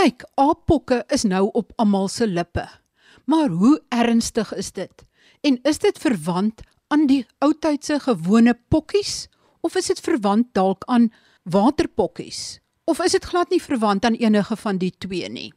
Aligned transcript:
Kyk, 0.00 0.22
aappokke 0.40 1.02
is 1.12 1.26
nou 1.28 1.50
op 1.52 1.74
almal 1.76 2.06
se 2.08 2.24
lippe. 2.24 2.62
Maar 3.28 3.50
hoe 3.52 3.74
ernstig 3.92 4.54
is 4.56 4.70
dit? 4.72 5.02
En 5.44 5.58
is 5.68 5.78
dit 5.78 5.98
verwant 6.00 6.62
aan 6.88 7.04
die 7.10 7.26
oudtydse 7.44 7.98
gewone 8.06 8.54
pokkies 8.72 9.28
of 9.60 9.76
is 9.76 9.92
dit 9.92 10.00
verwant 10.00 10.48
dalk 10.56 10.88
aan 10.88 11.10
waterpokkies? 11.44 12.62
Of 12.88 13.04
is 13.04 13.18
dit 13.18 13.28
glad 13.28 13.52
nie 13.52 13.60
verwant 13.60 14.08
aan 14.08 14.16
enige 14.16 14.56
van 14.56 14.80
die 14.80 14.94
twee 15.04 15.28
nie? 15.28 15.52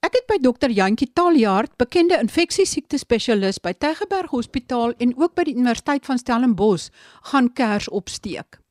Ek 0.00 0.16
het 0.16 0.24
by 0.32 0.40
dokter 0.40 0.72
Jantjie 0.72 1.12
Taljaard, 1.12 1.76
bekende 1.76 2.16
infeksiesiekte 2.24 2.96
spesialis 2.96 3.60
by 3.60 3.76
Tygerberg 3.76 4.32
Hospitaal 4.32 4.96
en 4.96 5.12
ook 5.20 5.36
by 5.36 5.44
die 5.44 5.58
Universiteit 5.60 6.08
van 6.08 6.16
Stellenbosch, 6.16 6.88
gaan 7.34 7.52
kers 7.52 7.92
opsteek. 7.92 8.62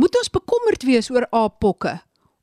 Moet 0.00 0.16
ons 0.16 0.32
bekommerd 0.32 0.88
wees 0.88 1.12
oor 1.12 1.28
aappokke 1.36 1.98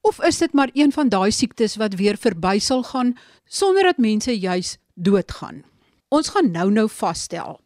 of 0.07 0.21
is 0.23 0.37
dit 0.37 0.53
maar 0.53 0.69
een 0.73 0.91
van 0.95 1.09
daai 1.09 1.31
siektes 1.31 1.75
wat 1.75 1.97
weer 1.99 2.17
verby 2.17 2.57
sal 2.63 2.83
gaan 2.83 3.15
sonder 3.45 3.83
dat 3.83 3.97
mense 3.97 4.39
juis 4.39 4.77
doodgaan? 4.95 5.63
Ons 6.09 6.29
gaan 6.29 6.51
nou-nou 6.51 6.87
vasstel. 6.89 7.59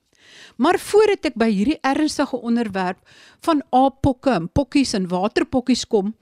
Maar 0.58 0.80
voordat 0.80 1.32
ek 1.32 1.38
by 1.38 1.50
hierdie 1.52 1.80
ernstige 1.86 2.38
onderwerp 2.38 3.00
van 3.46 3.62
aappokke 3.70 4.34
en 4.34 4.48
pokkies 4.50 4.94
en 4.98 5.10
waterpokkies 5.12 5.86
kom, 5.88 6.16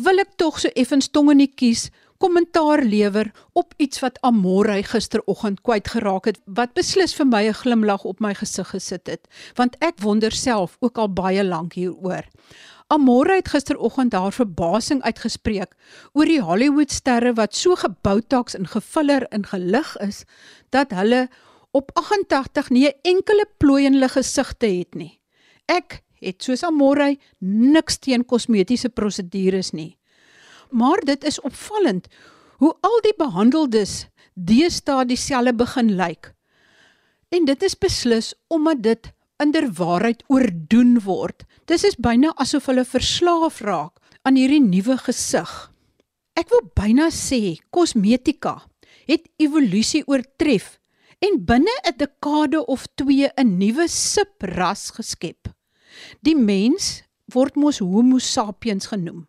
wil 0.00 0.22
ek 0.22 0.36
tog 0.40 0.60
so 0.60 0.72
effens 0.78 1.10
tong 1.12 1.32
in 1.34 1.44
die 1.44 1.52
kies 1.52 1.90
kommentaar 2.20 2.82
lewer 2.84 3.30
op 3.56 3.72
iets 3.80 4.02
wat 4.04 4.18
Amorey 4.26 4.82
gisteroggend 4.84 5.62
kwyt 5.64 5.88
geraak 5.88 6.28
het 6.28 6.40
wat 6.44 6.74
beslis 6.76 7.14
vir 7.16 7.26
my 7.26 7.44
'n 7.48 7.60
glimlag 7.62 8.04
op 8.04 8.20
my 8.20 8.34
gesig 8.34 8.68
gesit 8.76 9.06
het 9.08 9.28
want 9.56 9.76
ek 9.80 10.00
wonder 10.04 10.32
self 10.32 10.76
ook 10.80 10.98
al 10.98 11.08
baie 11.08 11.44
lank 11.44 11.72
hieroor. 11.72 12.24
Amorey 12.90 13.36
het 13.38 13.52
gisteroggend 13.52 14.12
haar 14.12 14.34
verbasing 14.34 15.02
uitgespreek 15.02 15.76
oor 16.12 16.26
die 16.26 16.42
Hollywood 16.42 16.90
sterre 16.90 17.32
wat 17.38 17.54
so 17.54 17.78
geboutaks 17.78 18.58
en 18.58 18.66
gefiller 18.66 19.28
en 19.30 19.46
gelig 19.46 19.94
is 20.02 20.24
dat 20.74 20.90
hulle 20.90 21.28
op 21.70 21.90
88 21.94 22.70
nie 22.70 22.88
'n 22.88 22.98
enkele 23.02 23.46
plooi 23.58 23.84
in 23.84 23.92
hulle 23.92 24.08
gesigte 24.08 24.66
het 24.66 24.94
nie. 24.94 25.20
Ek 25.66 26.02
het 26.20 26.42
soos 26.42 26.62
Amorey 26.62 27.18
niks 27.38 27.98
teen 27.98 28.24
kosmetiese 28.24 28.88
prosedures 28.88 29.70
nie 29.70 30.00
maar 30.70 31.00
dit 31.04 31.24
is 31.24 31.40
opvallend 31.40 32.06
hoe 32.56 32.76
al 32.80 33.00
die 33.02 33.14
behandeldes 33.16 34.06
deesdae 34.34 35.04
dieselfde 35.04 35.54
begin 35.54 35.94
lyk. 35.96 36.32
En 37.28 37.44
dit 37.44 37.62
is 37.62 37.78
beslis 37.78 38.34
omdat 38.48 38.82
dit 38.82 39.12
inderwaarheid 39.42 40.22
oordoen 40.28 40.98
word. 41.04 41.44
Dis 41.66 41.84
is 41.84 41.96
byna 41.96 42.32
asof 42.36 42.68
hulle 42.70 42.84
verslaaf 42.84 43.60
raak 43.64 43.96
aan 44.22 44.36
hierdie 44.36 44.62
nuwe 44.62 44.96
gesig. 45.06 45.50
Ek 46.36 46.50
wil 46.52 46.66
byna 46.76 47.08
sê 47.14 47.58
kosmetika 47.74 48.60
het 49.08 49.26
evolusie 49.42 50.02
oortref 50.06 50.78
en 51.20 51.40
binne 51.44 51.74
'n 51.84 51.96
dekade 51.96 52.64
of 52.66 52.86
2 52.96 53.30
'n 53.36 53.58
nuwe 53.58 53.88
subras 53.88 54.90
geskep. 54.96 55.48
Die 56.22 56.36
mens 56.36 57.02
word 57.34 57.56
mos 57.56 57.78
Homo 57.78 58.18
sapiens 58.18 58.86
genoem. 58.86 59.26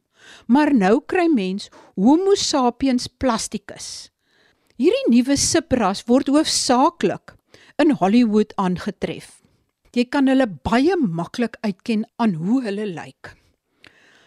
Maar 0.48 0.74
nou 0.74 1.02
kry 1.06 1.28
mens 1.28 1.70
Homo 1.96 2.36
sapiens 2.36 3.08
plasticus. 3.08 4.10
Hierdie 4.78 5.10
nuwe 5.10 5.38
subras 5.38 6.06
word 6.08 6.28
hoofsaaklik 6.28 7.36
in 7.78 7.92
Hollywood 7.92 8.54
aangetref. 8.56 9.41
Jy 9.92 10.06
kan 10.08 10.30
hulle 10.32 10.48
baie 10.48 10.96
maklik 10.96 11.58
uitken 11.66 12.06
aan 12.16 12.38
hoe 12.40 12.62
hulle 12.64 12.86
lyk. 12.88 13.34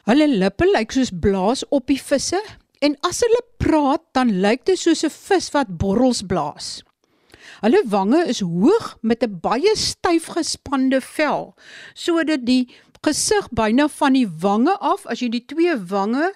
Hulle 0.05 0.27
lippe 0.29 0.67
lyk 0.69 0.93
soos 0.93 1.11
blaas 1.11 1.65
op 1.73 1.87
die 1.89 2.01
visse 2.01 2.41
en 2.85 2.97
as 3.09 3.23
hulle 3.25 3.41
praat 3.63 4.03
dan 4.17 4.35
lyk 4.45 4.67
dit 4.69 4.79
soos 4.79 5.05
'n 5.05 5.11
vis 5.11 5.49
wat 5.55 5.79
borrels 5.81 6.23
blaas. 6.23 6.83
Hulle 7.65 7.81
wange 7.89 8.21
is 8.29 8.41
hoog 8.41 8.99
met 9.01 9.23
'n 9.25 9.41
baie 9.41 9.73
styf 9.77 10.27
gespande 10.37 11.01
vel 11.01 11.55
sodat 11.95 12.45
die 12.45 12.69
gesig 13.05 13.49
byna 13.53 13.89
van 13.89 14.13
die 14.13 14.29
wange 14.29 14.77
af, 14.81 15.07
as 15.07 15.21
jy 15.21 15.29
die 15.29 15.45
twee 15.47 15.77
wange 15.77 16.33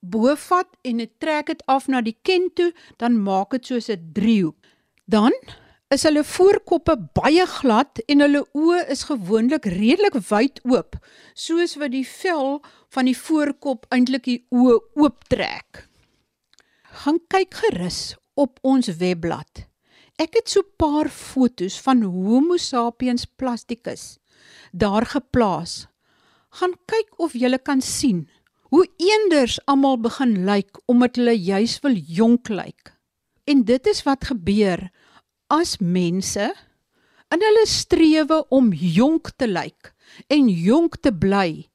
bovat 0.00 0.68
en 0.82 0.96
dit 1.02 1.10
trek 1.18 1.46
dit 1.46 1.62
af 1.66 1.88
na 1.88 2.00
die 2.00 2.16
ken 2.22 2.50
toe, 2.54 2.72
dan 2.98 3.22
maak 3.22 3.50
dit 3.50 3.66
soos 3.66 3.88
'n 3.90 4.10
driehoek. 4.12 4.56
Dan 5.06 5.32
is 5.94 6.04
hulle 6.04 6.24
voorkoppe 6.26 6.96
baie 7.16 7.44
glad 7.48 8.00
en 8.12 8.24
hulle 8.24 8.42
oë 8.56 8.82
is 8.92 9.06
gewoonlik 9.08 9.68
redelik 9.72 10.18
wyd 10.28 10.60
oop, 10.68 10.98
soos 11.34 11.76
wat 11.80 11.94
die 11.94 12.04
vel 12.06 12.58
van 12.94 13.08
die 13.08 13.16
voorkop 13.16 13.88
eintlik 13.94 14.26
die 14.28 14.40
oë 14.52 14.76
ooptrek. 15.00 15.88
Gaan 17.04 17.20
kyk 17.32 17.56
gerus 17.62 18.16
op 18.36 18.60
ons 18.66 18.90
webblad. 19.00 19.64
Ek 20.18 20.34
het 20.34 20.48
so 20.48 20.60
'n 20.60 20.74
paar 20.76 21.08
fotos 21.08 21.78
van 21.80 22.02
Homo 22.02 22.56
sapiens 22.56 23.24
plasticus 23.24 24.18
daar 24.72 25.06
geplaas 25.06 25.86
gaan 26.58 26.74
kyk 26.88 27.08
of 27.16 27.34
jy 27.36 27.58
kan 27.62 27.80
sien 27.80 28.28
hoe 28.72 28.84
eenders 28.96 29.58
almal 29.66 29.98
begin 30.00 30.44
lyk 30.44 30.80
omdat 30.86 31.16
hulle 31.16 31.34
juis 31.36 31.78
wil 31.80 31.94
jonk 31.96 32.48
lyk. 32.48 32.92
En 33.48 33.64
dit 33.64 33.86
is 33.86 34.02
wat 34.04 34.28
gebeur 34.28 34.90
as 35.48 35.78
mense 35.80 36.46
in 37.34 37.44
hulle 37.44 37.66
strewe 37.68 38.42
om 38.54 38.72
jonk 38.72 39.32
te 39.40 39.48
lyk 39.48 39.92
en 40.32 40.48
jonk 40.48 41.00
te 41.04 41.12
bly 41.12 41.68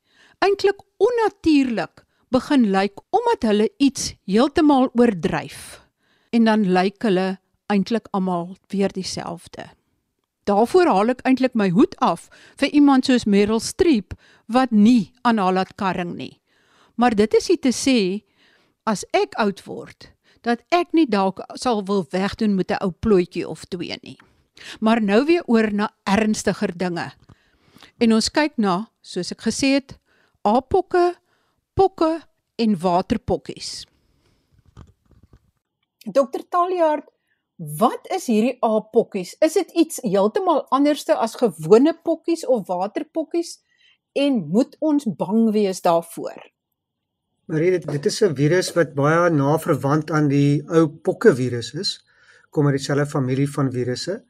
eintlik 0.45 0.81
onnatuurlik 1.01 2.03
begin 2.33 2.67
lyk 2.73 3.01
omdat 3.13 3.47
hulle 3.49 3.69
iets 3.77 4.13
heeltemal 4.29 4.89
oordryf 4.97 5.79
en 6.33 6.49
dan 6.49 6.67
lyk 6.75 7.01
hulle 7.05 7.37
eintlik 7.73 8.09
almal 8.11 8.55
weer 8.73 8.91
dieselfde. 8.93 9.69
Daarvoor 10.49 10.89
haal 10.91 11.13
ek 11.13 11.21
eintlik 11.27 11.53
my 11.55 11.69
hoed 11.73 11.93
af 12.03 12.27
vir 12.59 12.73
iemand 12.75 13.07
soos 13.07 13.25
Meryl 13.29 13.61
Streep 13.63 14.17
wat 14.51 14.73
nie 14.75 15.13
aan 15.23 15.39
haar 15.39 15.55
laat 15.55 15.75
karring 15.79 16.15
nie. 16.17 16.41
Maar 16.99 17.15
dit 17.15 17.37
is 17.39 17.49
nie 17.49 17.61
te 17.61 17.71
sê 17.71 17.99
as 18.89 19.05
ek 19.15 19.37
oud 19.39 19.63
word 19.65 20.09
dat 20.43 20.63
ek 20.75 20.91
nie 20.93 21.07
dalk 21.09 21.41
sal 21.59 21.83
wil 21.87 22.05
wegdoen 22.11 22.55
met 22.55 22.71
'n 22.71 22.83
ou 22.83 22.91
plooitjie 22.91 23.47
of 23.47 23.65
twee 23.65 23.97
nie. 24.01 24.17
Maar 24.79 25.01
nou 25.01 25.25
weer 25.25 25.43
oor 25.45 25.73
na 25.73 25.89
ernstiger 26.03 26.77
dinge. 26.77 27.11
En 27.97 28.13
ons 28.13 28.29
kyk 28.29 28.57
na, 28.57 28.91
soos 29.01 29.31
ek 29.31 29.41
gesê 29.41 29.73
het, 29.73 29.97
aapokke, 30.41 31.15
pokke 31.73 32.21
en 32.55 32.79
waterpokkies. 32.79 33.85
Dokter 36.05 36.43
Taljaard, 36.49 37.13
Wat 37.63 38.09
is 38.09 38.25
hierdie 38.27 38.57
aapokkies? 38.65 39.35
Is 39.39 39.53
dit 39.53 39.69
iets 39.77 39.99
heeltemal 40.01 40.65
anderste 40.73 41.15
as 41.15 41.37
gewone 41.37 41.93
pokkies 42.03 42.45
of 42.45 42.65
waterpokkies 42.67 43.59
en 44.17 44.41
moet 44.49 44.73
ons 44.81 45.05
bang 45.05 45.51
wees 45.53 45.81
daarvoor? 45.85 46.41
Marie, 47.53 47.69
dit, 47.75 47.83
dit 47.85 48.05
is 48.09 48.21
'n 48.25 48.33
virus 48.33 48.71
wat 48.73 48.95
baie 48.97 49.29
na 49.29 49.57
verwant 49.61 50.11
aan 50.11 50.27
die 50.27 50.63
ou 50.77 50.87
pokke 50.87 51.35
virus 51.37 51.73
is. 51.77 51.91
Kom 52.49 52.65
uit 52.67 52.79
dieselfde 52.79 53.05
familie 53.05 53.49
van 53.49 53.71
virusse. 53.71 54.23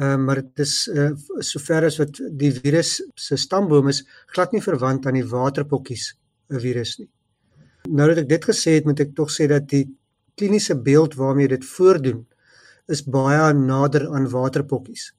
Ehm 0.00 0.20
uh, 0.20 0.24
maar 0.26 0.40
dit 0.40 0.62
is 0.64 0.88
uh, 0.88 1.10
sover 1.38 1.84
as 1.84 1.98
wat 2.00 2.20
die 2.42 2.52
virus 2.52 3.02
se 3.14 3.36
stamboom 3.36 3.88
is 3.88 4.04
glad 4.32 4.52
nie 4.52 4.62
verwant 4.64 5.06
aan 5.06 5.18
die 5.20 5.28
waterpokkies 5.28 6.14
virus 6.48 6.98
nie. 6.98 7.10
Nou 7.88 8.08
dat 8.08 8.22
ek 8.24 8.28
dit 8.28 8.44
gesê 8.44 8.78
het, 8.78 8.88
moet 8.88 9.00
ek 9.04 9.12
tog 9.14 9.28
sê 9.28 9.48
dat 9.52 9.68
die 9.68 9.84
kliniese 10.34 10.74
beeld 10.74 11.14
waarmee 11.20 11.48
dit 11.48 11.64
voordoen 11.64 12.24
is 12.88 13.04
baie 13.04 13.52
nader 13.52 14.08
aan 14.08 14.30
waterpokkies. 14.32 15.12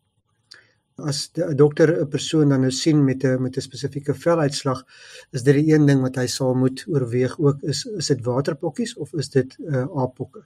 As 0.96 1.32
'n 1.34 1.56
dokter 1.56 1.90
'n 2.02 2.08
persoon 2.08 2.50
dan 2.50 2.62
nou 2.62 2.72
sien 2.72 3.04
met 3.04 3.24
'n 3.24 3.42
met 3.42 3.58
'n 3.58 3.62
spesifieke 3.62 4.14
veluitslag, 4.14 4.86
is 5.32 5.44
dit 5.44 5.56
die 5.56 5.74
een 5.74 5.86
ding 5.86 6.02
wat 6.02 6.16
hy 6.16 6.28
sal 6.28 6.54
moet 6.54 6.86
oorweeg 6.88 7.40
ook 7.40 7.62
is 7.62 7.86
is 7.86 8.08
dit 8.08 8.22
waterpokkies 8.26 8.96
of 8.98 9.14
is 9.14 9.30
dit 9.30 9.58
uh, 9.60 9.86
aappokke? 9.96 10.46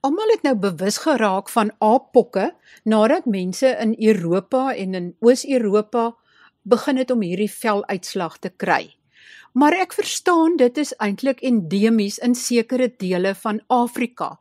Almal 0.00 0.28
het 0.28 0.42
nou 0.42 0.56
bewus 0.56 0.98
geraak 0.98 1.48
van 1.48 1.72
aappokke 1.78 2.54
nadat 2.84 3.26
mense 3.26 3.66
in 3.66 3.94
Europa 3.98 4.74
en 4.74 4.94
in 4.94 5.16
Oos-Europa 5.20 6.16
begin 6.62 6.96
het 6.96 7.10
om 7.10 7.20
hierdie 7.20 7.50
veluitslag 7.50 8.38
te 8.38 8.50
kry. 8.56 8.96
Maar 9.52 9.72
ek 9.72 9.92
verstaan 9.92 10.56
dit 10.56 10.78
is 10.78 10.94
eintlik 10.96 11.40
endemies 11.40 12.18
in 12.18 12.34
sekere 12.34 12.94
dele 12.96 13.34
van 13.34 13.60
Afrika. 13.66 14.38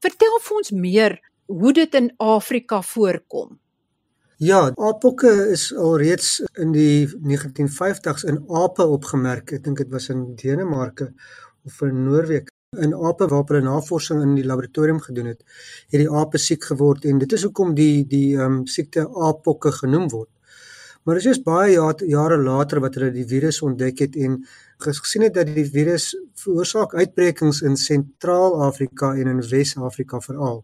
Vertel 0.00 0.38
vir 0.40 0.56
ons 0.56 0.70
meer 0.70 1.20
hoe 1.46 1.72
dit 1.72 1.94
in 1.94 2.12
Afrika 2.16 2.82
voorkom. 2.82 3.58
Ja, 4.42 4.72
apokke 4.82 5.30
is 5.52 5.68
alreeds 5.78 6.40
in 6.58 6.72
die 6.74 7.06
1950s 7.06 8.24
in 8.26 8.40
ape 8.50 8.82
opgemerk. 8.82 9.52
Ek 9.54 9.62
dink 9.62 9.78
dit 9.78 9.92
was 9.92 10.08
in 10.10 10.34
Denemarke 10.34 11.12
of 11.64 11.76
in 11.86 12.00
Noorwe. 12.02 12.40
In 12.82 12.96
ape 12.98 13.28
waar 13.30 13.44
hulle 13.46 13.62
navorsing 13.62 14.24
in 14.24 14.34
die 14.34 14.44
laboratorium 14.44 14.98
gedoen 15.00 15.30
het, 15.30 15.44
het 15.86 16.02
die 16.02 16.10
ape 16.10 16.38
siek 16.42 16.64
geword 16.66 17.04
en 17.06 17.22
dit 17.22 17.32
is 17.32 17.44
hoekom 17.46 17.76
die 17.78 18.02
die 18.10 18.34
ehm 18.34 18.58
um, 18.58 18.66
siekte 18.66 19.06
apokke 19.06 19.70
genoem 19.70 20.08
word. 20.10 20.33
Maar 21.04 21.18
dit 21.20 21.26
is 21.34 21.40
baie 21.44 21.74
jare 22.08 22.36
later 22.40 22.80
wat 22.80 22.94
hulle 22.96 23.10
die 23.12 23.26
virus 23.28 23.58
ontdek 23.62 23.98
het 24.06 24.14
en 24.16 24.38
gesien 24.84 25.26
het 25.26 25.34
dat 25.36 25.50
die 25.52 25.66
virus 25.68 26.14
veroorsaak 26.40 26.94
uitbrekings 26.96 27.60
in 27.60 27.76
Sentraal-Afrika 27.76 29.10
en 29.12 29.28
in 29.34 29.42
Wes-Afrika 29.50 30.20
veral. 30.24 30.62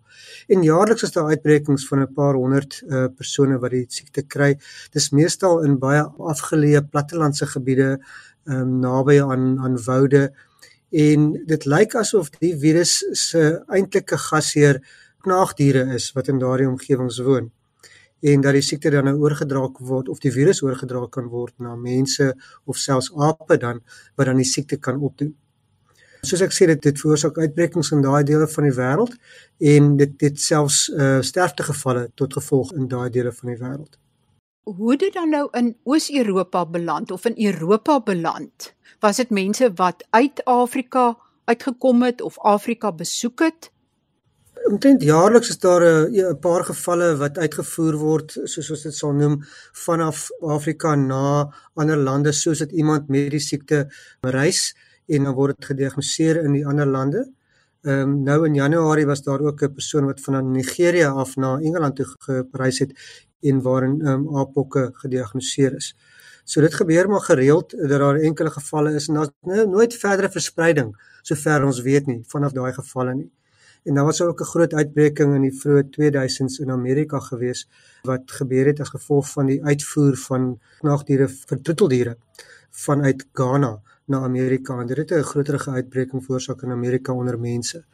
En 0.49 0.65
jaarliks 0.65 1.05
is 1.05 1.13
daar 1.13 1.29
uitbrekings 1.29 1.85
van 1.89 2.01
'n 2.01 2.13
paar 2.15 2.35
honderd 2.35 2.81
uh, 2.89 3.07
persone 3.17 3.59
wat 3.59 3.71
die 3.71 3.85
siekte 3.89 4.23
kry. 4.23 4.57
Dis 4.93 5.11
meestal 5.11 5.61
in 5.65 5.79
baie 5.79 6.03
afgeleë 6.19 6.89
plattelandse 6.89 7.47
gebiede, 7.47 8.01
um, 8.45 8.81
naby 8.81 9.21
aan 9.21 9.59
aan 9.61 9.77
woude 9.85 10.33
en 10.91 11.33
dit 11.47 11.65
lyk 11.65 11.95
asof 11.95 12.31
die 12.41 12.57
virus 12.57 13.05
se 13.13 13.63
eintlike 13.69 14.17
gasheer 14.17 14.81
knaagdiere 15.23 15.95
is 15.95 16.13
wat 16.13 16.29
in 16.29 16.39
daardie 16.39 16.69
omgewings 16.69 17.21
woon 17.23 17.51
en 18.21 18.41
dat 18.45 18.57
die 18.57 18.65
siekte 18.65 18.91
dan 18.93 19.09
nou 19.09 19.17
oorgedra 19.19 19.63
word 19.79 20.09
of 20.09 20.19
die 20.21 20.33
virus 20.33 20.63
oorgedra 20.63 21.07
kan 21.11 21.29
word 21.33 21.55
na 21.59 21.77
mense 21.77 22.33
of 22.65 22.77
selfs 22.77 23.13
ape 23.17 23.57
dan 23.57 23.81
wat 24.17 24.27
dan 24.27 24.37
die 24.41 24.49
siekte 24.49 24.77
kan 24.77 25.01
opdoen. 25.01 25.35
Soos 26.21 26.43
ek 26.45 26.53
sê 26.53 26.67
dit 26.69 26.83
dit 26.85 26.99
veroorsaak 27.01 27.39
uitbrekings 27.41 27.95
in 27.97 28.03
daai 28.05 28.23
dele 28.29 28.47
van 28.55 28.67
die 28.69 28.77
wêreld 28.77 29.17
en 29.73 29.95
dit 29.97 30.19
dit 30.21 30.41
selfs 30.41 30.83
uh, 30.93 31.23
sterftegevalle 31.25 32.11
tot 32.15 32.37
gevolg 32.37 32.75
in 32.77 32.91
daai 32.93 33.09
dele 33.15 33.33
van 33.33 33.53
die 33.55 33.61
wêreld. 33.63 33.97
Hoe 34.69 34.97
dit 35.01 35.15
dan 35.17 35.33
nou 35.33 35.47
in 35.57 35.73
Oos-Europa 35.89 36.67
beland 36.67 37.11
of 37.11 37.25
in 37.25 37.39
Europa 37.47 38.01
beland? 38.05 38.75
Was 39.01 39.17
dit 39.17 39.31
mense 39.31 39.73
wat 39.81 40.05
uit 40.11 40.45
Afrika 40.45 41.17
uitgekom 41.45 42.03
het 42.03 42.21
of 42.21 42.39
Afrika 42.39 42.93
besoek 42.93 43.41
het? 43.49 43.71
Omtrent 44.71 45.03
jaarliks 45.03 45.49
is 45.51 45.59
daar 45.59 45.83
'n 45.83 46.15
uh, 46.15 46.31
'n 46.31 46.39
paar 46.39 46.65
gevalle 46.65 47.09
wat 47.23 47.39
uitgevoer 47.39 47.97
word 48.09 48.29
soos 48.53 48.71
ons 48.71 48.83
dit 48.83 48.95
sal 48.95 49.13
noem 49.13 49.35
vanaf 49.87 50.19
Afrika 50.57 50.95
na 50.95 51.51
ander 51.75 51.97
lande 52.09 52.33
soos 52.33 52.59
dit 52.59 52.73
iemand 52.73 53.09
met 53.09 53.31
die 53.31 53.41
siekte 53.51 53.79
reis 54.37 54.61
en 55.09 55.25
dan 55.25 55.35
word 55.35 55.57
dit 55.59 55.71
gediagnoseer 55.71 56.37
in 56.45 56.53
die 56.53 56.67
ander 56.67 56.87
lande. 56.87 57.25
Ehm 57.83 58.01
um, 58.01 58.23
nou 58.23 58.47
in 58.47 58.55
Januarie 58.55 59.07
was 59.07 59.23
daar 59.23 59.41
ook 59.41 59.63
'n 59.63 59.75
persoon 59.79 60.05
wat 60.07 60.21
van 60.21 60.53
Nigerië 60.53 61.09
af 61.23 61.37
na 61.37 61.59
Engeland 61.59 61.97
toe 61.97 62.07
gereis 62.19 62.79
het 62.79 62.93
en 63.43 63.63
waarin 63.63 64.01
ehm 64.01 64.13
um, 64.13 64.37
apokke 64.37 64.91
gediagnoseer 65.03 65.75
is. 65.75 65.97
So 66.45 66.61
dit 66.61 66.75
gebeur 66.75 67.09
maar 67.09 67.25
gereeld 67.33 67.71
dat 67.71 67.99
daar 67.99 68.17
enkele 68.17 68.51
gevalle 68.51 68.95
is 68.95 69.09
en 69.09 69.15
daar's 69.15 69.31
nou 69.43 69.69
nooit 69.69 69.95
verdere 69.95 70.31
verspreiding 70.31 70.95
sover 71.23 71.65
ons 71.65 71.81
weet 71.81 72.07
nie 72.07 72.23
vanaf 72.27 72.53
daai 72.53 72.73
gevalle 72.73 73.15
nie. 73.15 73.31
En 73.85 73.95
daar 73.95 74.05
was 74.05 74.21
ook 74.23 74.41
'n 74.41 74.53
groot 74.53 74.73
uitbreking 74.75 75.35
in 75.35 75.41
die 75.41 75.59
vroeë 75.61 75.85
2000s 75.91 76.59
in 76.59 76.71
Amerika 76.71 77.19
gewees 77.19 77.69
wat 78.03 78.31
gebeur 78.31 78.67
het 78.67 78.81
as 78.81 78.89
gevolg 78.89 79.31
van 79.31 79.47
die 79.47 79.65
uitvoer 79.65 80.17
van 80.17 80.61
knaagdiere 80.79 81.29
vir 81.29 81.61
troeteldiere 81.61 82.17
vanuit 82.71 83.27
Ghana 83.33 83.81
na 84.05 84.21
Amerika 84.27 84.81
en 84.81 84.87
dit 84.87 84.97
het 84.97 85.11
'n 85.11 85.23
groterige 85.23 85.71
uitbreking 85.71 86.25
veroorsaak 86.25 86.63
in 86.63 86.71
Amerika 86.71 87.13
onder 87.13 87.41
mense. 87.41 87.85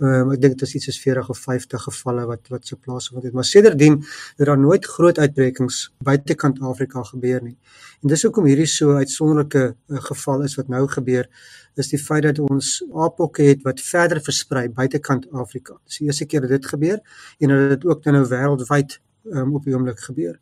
Ehm 0.00 0.30
um, 0.30 0.30
ek 0.32 0.40
dink 0.40 0.54
dit 0.56 0.62
is 0.64 0.74
iets 0.78 0.86
soos 0.88 0.98
40 1.02 1.26
of 1.28 1.38
50 1.44 1.82
gevalle 1.84 2.22
wat 2.24 2.48
wat 2.48 2.66
se 2.66 2.76
plaasvind 2.76 3.26
het. 3.26 3.34
Maar 3.36 3.44
sedertdien 3.44 3.98
het 4.38 4.46
daar 4.48 4.58
nooit 4.58 4.86
groot 4.88 5.18
uitbrekings 5.18 5.80
buitekant 6.08 6.60
Afrika 6.64 7.02
gebeur 7.04 7.42
nie. 7.44 7.58
En 8.00 8.08
dis 8.08 8.24
hoekom 8.24 8.48
hierdie 8.48 8.68
so 8.70 8.94
uitsonderlike 8.96 9.64
uh, 9.66 10.00
geval 10.06 10.46
is 10.46 10.56
wat 10.56 10.72
nou 10.72 10.86
gebeur 10.88 11.28
is 11.76 11.92
die 11.92 12.00
feit 12.00 12.24
dat 12.24 12.40
ons 12.40 12.72
apokke 12.96 13.44
het 13.50 13.60
wat 13.68 13.84
verder 13.84 14.22
versprei 14.24 14.68
buitekant 14.80 15.28
Afrika. 15.36 15.76
Dis 15.84 16.00
die 16.00 16.08
eerste 16.08 16.24
keer 16.24 16.48
dat 16.48 16.56
dit 16.56 16.72
gebeur 16.72 16.98
en 17.38 17.52
dat 17.52 17.68
dit 17.76 17.86
ook 17.92 18.08
nou 18.08 18.24
wêreldwyd 18.32 18.96
um, 19.36 19.54
op 19.60 19.68
die 19.68 19.76
oomblik 19.76 20.00
gebeur. 20.08 20.40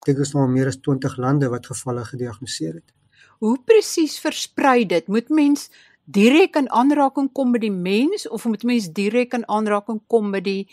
Ek 0.00 0.12
dink 0.12 0.22
ons 0.22 0.34
nou 0.38 0.46
meer 0.54 0.70
as 0.70 0.78
20 0.78 1.18
lande 1.18 1.50
wat 1.50 1.66
gevalle 1.66 2.06
gediagnoseer 2.06 2.78
het. 2.78 2.94
Hoe 3.42 3.56
presies 3.64 4.20
versprei 4.22 4.84
dit? 4.86 5.06
Moet 5.08 5.34
mens 5.34 5.66
direk 6.04 6.56
in 6.56 6.70
aanraking 6.70 7.32
kom 7.32 7.50
met 7.50 7.60
die 7.60 7.72
mens 7.72 8.28
of 8.28 8.44
moet 8.44 8.62
mens 8.62 8.90
direk 8.92 9.34
in 9.36 9.48
aanraking 9.48 10.00
kom 10.06 10.30
met 10.30 10.44
die 10.44 10.68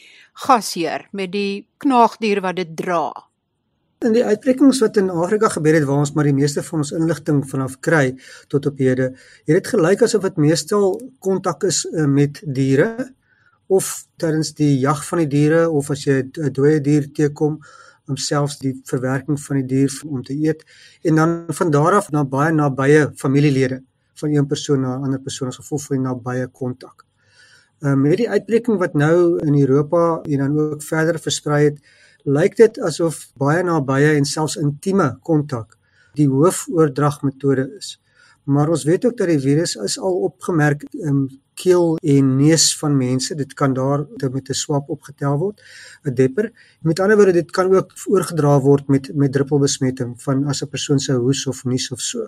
gasheer, 0.46 1.08
met 1.12 1.32
die 1.32 1.68
knaagdier 1.84 2.42
wat 2.42 2.56
dit 2.56 2.76
dra? 2.78 3.12
In 4.06 4.14
die 4.14 4.26
uitbrekings 4.26 4.80
wat 4.84 4.98
in 5.02 5.10
Afrika 5.10 5.50
gebeur 5.50 5.74
het 5.74 5.86
waar 5.90 6.04
ons 6.04 6.14
maar 6.14 6.28
die 6.30 6.38
meeste 6.38 6.62
van 6.64 6.84
ons 6.84 6.94
inligting 6.94 7.42
vanaf 7.50 7.80
kry 7.82 8.12
tot 8.48 8.66
op 8.70 8.78
hede, 8.78 9.14
het 9.50 9.56
dit 9.58 9.70
gelyk 9.74 10.04
asof 10.06 10.28
dit 10.28 10.38
meestal 10.38 11.00
kontak 11.20 11.66
is 11.66 11.84
uh, 11.90 12.06
met 12.06 12.42
diere 12.46 13.10
of 13.68 14.06
tydens 14.22 14.54
die 14.56 14.78
jag 14.80 15.02
van 15.10 15.24
die 15.24 15.32
diere 15.32 15.66
of 15.70 15.90
as 15.92 16.06
jy 16.06 16.22
'n 16.24 16.54
dooie 16.54 16.80
dier 16.82 17.10
teekom 17.12 17.60
om 18.08 18.18
selfs 18.18 18.60
die 18.60 18.74
verwerking 18.88 19.40
van 19.40 19.60
die 19.62 19.66
dier 19.66 19.92
om 20.06 20.24
te 20.24 20.34
eet 20.34 20.64
en 21.04 21.16
dan 21.16 21.46
van 21.50 21.72
daar 21.72 21.98
af 22.00 22.12
na 22.12 22.24
baie 22.24 22.52
nabye 22.52 23.12
familielede 23.16 23.82
van 24.20 24.36
een 24.36 24.48
persoon 24.48 24.82
na 24.82 24.98
'n 24.98 25.04
ander 25.04 25.20
persoon 25.20 25.48
as 25.48 25.60
gevolg 25.62 25.84
van 25.86 25.96
die 25.98 26.06
nabye 26.06 26.48
kontak. 26.48 27.06
Ehm 27.80 27.92
um, 27.92 28.02
met 28.02 28.18
die 28.18 28.30
uitbreking 28.30 28.78
wat 28.78 28.94
nou 28.94 29.40
in 29.46 29.60
Europa 29.60 30.22
en 30.24 30.38
dan 30.38 30.60
ook 30.60 30.84
verder 30.84 31.20
versprei 31.20 31.64
het, 31.66 31.80
lyk 32.24 32.56
dit 32.56 32.80
asof 32.80 33.32
baie 33.38 33.64
nabye 33.64 34.16
en 34.16 34.26
selfs 34.26 34.56
intieme 34.56 35.18
kontak 35.22 35.78
die 36.18 36.28
hoofoordragmetode 36.28 37.76
is. 37.78 38.00
Maar 38.48 38.70
ons 38.70 38.84
weet 38.88 39.06
ook 39.06 39.18
dat 39.18 39.28
die 39.28 39.40
virus 39.44 39.76
is 39.76 40.00
al 40.00 40.22
opgemerk 40.30 40.86
in 40.92 41.28
keel 41.58 41.98
en 41.98 42.36
neus 42.38 42.70
van 42.80 42.96
mense. 42.98 43.36
Dit 43.36 43.54
kan 43.54 43.74
daar 43.74 44.06
met 44.32 44.50
'n 44.50 44.54
swab 44.54 44.90
opgetel 44.90 45.38
word, 45.38 45.62
'n 46.04 46.14
depper. 46.14 46.52
Met 46.82 47.00
ander 47.00 47.18
woorde, 47.18 47.34
dit 47.34 47.52
kan 47.52 47.76
ook 47.76 47.92
oorgedra 48.06 48.60
word 48.60 48.88
met 48.88 49.16
met 49.16 49.32
druppelbesmetting 49.32 50.22
van 50.22 50.46
as 50.46 50.62
'n 50.64 50.70
persoon 50.70 51.00
se 51.00 51.14
hoes 51.14 51.48
of 51.48 51.64
nies 51.66 51.92
of 51.92 52.00
so. 52.00 52.28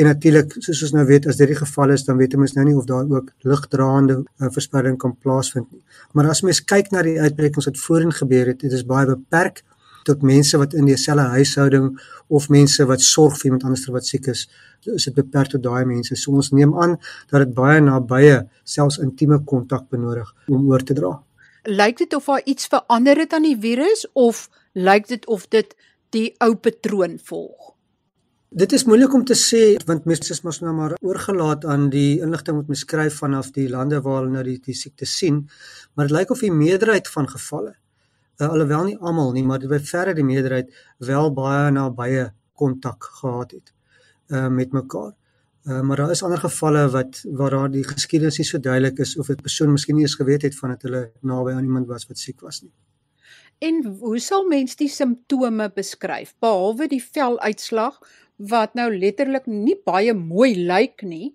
En 0.00 0.08
natuurlik, 0.08 0.54
soos 0.64 0.80
ons 0.86 0.94
nou 0.96 1.04
weet, 1.04 1.26
as 1.28 1.36
dit 1.36 1.50
die 1.50 1.58
geval 1.58 1.92
is, 1.92 2.06
dan 2.06 2.16
weet 2.16 2.34
ons 2.38 2.54
nou 2.56 2.64
nie 2.64 2.76
of 2.76 2.86
daar 2.88 3.08
ook 3.10 3.28
ligdraande 3.44 4.22
uh, 4.22 4.48
verspreiding 4.54 4.96
kan 5.00 5.12
plaasvind 5.20 5.68
nie. 5.68 5.82
Maar 6.16 6.30
as 6.32 6.40
mens 6.46 6.62
kyk 6.64 6.88
na 6.94 7.02
die 7.04 7.18
uitbrekings 7.20 7.68
wat 7.68 7.80
voorheen 7.80 8.14
gebeur 8.16 8.48
het, 8.54 8.62
dit 8.64 8.72
is 8.72 8.86
baie 8.88 9.10
beperk 9.10 9.60
tot 10.08 10.24
mense 10.26 10.58
wat 10.58 10.72
in 10.74 10.88
dieselfde 10.88 11.28
huishouding 11.36 11.90
of 12.32 12.48
mense 12.50 12.86
wat 12.88 13.04
sorg 13.04 13.36
vir 13.38 13.50
iemand 13.50 13.66
anders 13.68 13.84
wat 13.94 14.08
siek 14.08 14.30
is, 14.32 14.46
is 14.88 15.06
dit 15.10 15.14
beperk 15.14 15.52
tot 15.52 15.62
daai 15.62 15.84
mense. 15.86 16.16
So 16.16 16.32
ons 16.40 16.50
neem 16.56 16.72
aan 16.72 16.96
dat 17.30 17.44
dit 17.44 17.52
baie 17.54 17.84
nabye, 17.84 18.40
selfs 18.64 18.98
intieme 19.02 19.42
kontak 19.44 19.90
benodig 19.92 20.32
om 20.48 20.64
oor 20.72 20.82
te 20.82 20.96
dra. 20.98 21.12
Lyk 21.68 22.00
dit 22.00 22.16
of 22.16 22.26
daar 22.26 22.42
iets 22.48 22.66
verander 22.66 23.20
het 23.22 23.36
aan 23.36 23.46
die 23.46 23.58
virus 23.60 24.08
of 24.18 24.48
lyk 24.72 25.06
dit 25.12 25.28
of 25.30 25.46
dit 25.52 25.76
die 26.16 26.32
ou 26.42 26.54
patroon 26.56 27.20
volg? 27.22 27.76
Dit 28.52 28.72
is 28.76 28.82
moeilik 28.84 29.14
om 29.16 29.22
te 29.24 29.34
sê 29.38 29.62
want 29.88 30.04
mense 30.04 30.32
is 30.34 30.42
mos 30.44 30.58
nou 30.60 30.74
maar 30.76 30.92
oorgelaat 31.00 31.62
aan 31.64 31.86
die 31.92 32.20
inligting 32.20 32.58
wat 32.58 32.68
mens 32.68 32.82
skryf 32.84 33.14
vanaf 33.22 33.48
die 33.56 33.64
lande 33.68 34.00
waar 34.04 34.18
hulle 34.20 34.34
nou 34.34 34.42
die, 34.44 34.58
die 34.60 34.76
siekte 34.76 35.08
sien, 35.08 35.46
maar 35.94 36.10
dit 36.10 36.16
lyk 36.18 36.34
of 36.34 36.42
die 36.44 36.52
meerderheid 36.52 37.08
van 37.08 37.30
gevalle 37.32 37.72
uh, 38.42 38.50
alhoewel 38.50 38.84
nie 38.90 38.98
almal 39.00 39.32
nie, 39.32 39.46
maar 39.48 39.62
dit 39.62 39.72
by 39.72 39.80
verre 39.88 40.12
die 40.18 40.26
meerderheid 40.26 40.68
wel 41.08 41.32
baie 41.32 41.72
nabye 41.72 42.28
kontak 42.58 43.08
gehad 43.22 43.56
het 43.56 43.72
uh, 44.28 44.48
met 44.52 44.76
mekaar. 44.76 45.12
Uh, 45.64 45.80
maar 45.80 46.04
daar 46.04 46.12
is 46.12 46.22
ander 46.26 46.44
gevalle 46.44 46.86
wat 46.92 47.24
waar 47.38 47.56
daar 47.56 47.72
die 47.72 47.88
geskiedenis 47.88 48.40
nie 48.42 48.48
so 48.50 48.60
duidelik 48.60 49.00
is 49.00 49.16
of 49.16 49.30
'n 49.30 49.40
persoon 49.40 49.72
miskien 49.72 49.96
nie 49.96 50.04
eens 50.04 50.20
geweet 50.20 50.42
het 50.42 50.58
van 50.58 50.76
dat 50.76 50.82
hulle 50.82 51.10
naby 51.20 51.52
aan 51.56 51.64
iemand 51.64 51.86
was 51.86 52.06
wat 52.06 52.18
siek 52.18 52.40
was 52.40 52.62
nie. 52.62 52.72
En 53.62 53.84
hoe 54.00 54.18
sal 54.18 54.48
mens 54.48 54.74
die 54.76 54.88
simptome 54.88 55.70
beskryf 55.70 56.34
behalwe 56.42 56.88
die 56.90 57.02
veluitslag 57.02 58.00
wat 58.36 58.74
nou 58.74 58.88
letterlik 58.94 59.46
nie 59.46 59.76
baie 59.86 60.14
mooi 60.14 60.54
lyk 60.66 61.02
nie, 61.02 61.34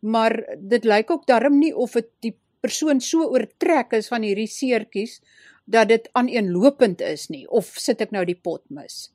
maar 0.00 0.36
dit 0.58 0.84
lyk 0.84 1.10
ook 1.10 1.26
darm 1.26 1.58
nie 1.58 1.74
of 1.74 1.92
dit 1.98 2.10
die 2.20 2.36
persoon 2.60 3.00
so 3.00 3.26
oortrek 3.32 3.92
is 3.92 4.08
van 4.08 4.22
hierdie 4.26 4.50
seertjies 4.50 5.20
dat 5.66 5.88
dit 5.88 6.08
aaneenlopend 6.14 7.02
is 7.02 7.28
nie 7.30 7.44
of 7.48 7.72
sit 7.78 8.00
ek 8.00 8.14
nou 8.14 8.24
die 8.24 8.38
pot 8.38 8.62
mis? 8.70 9.10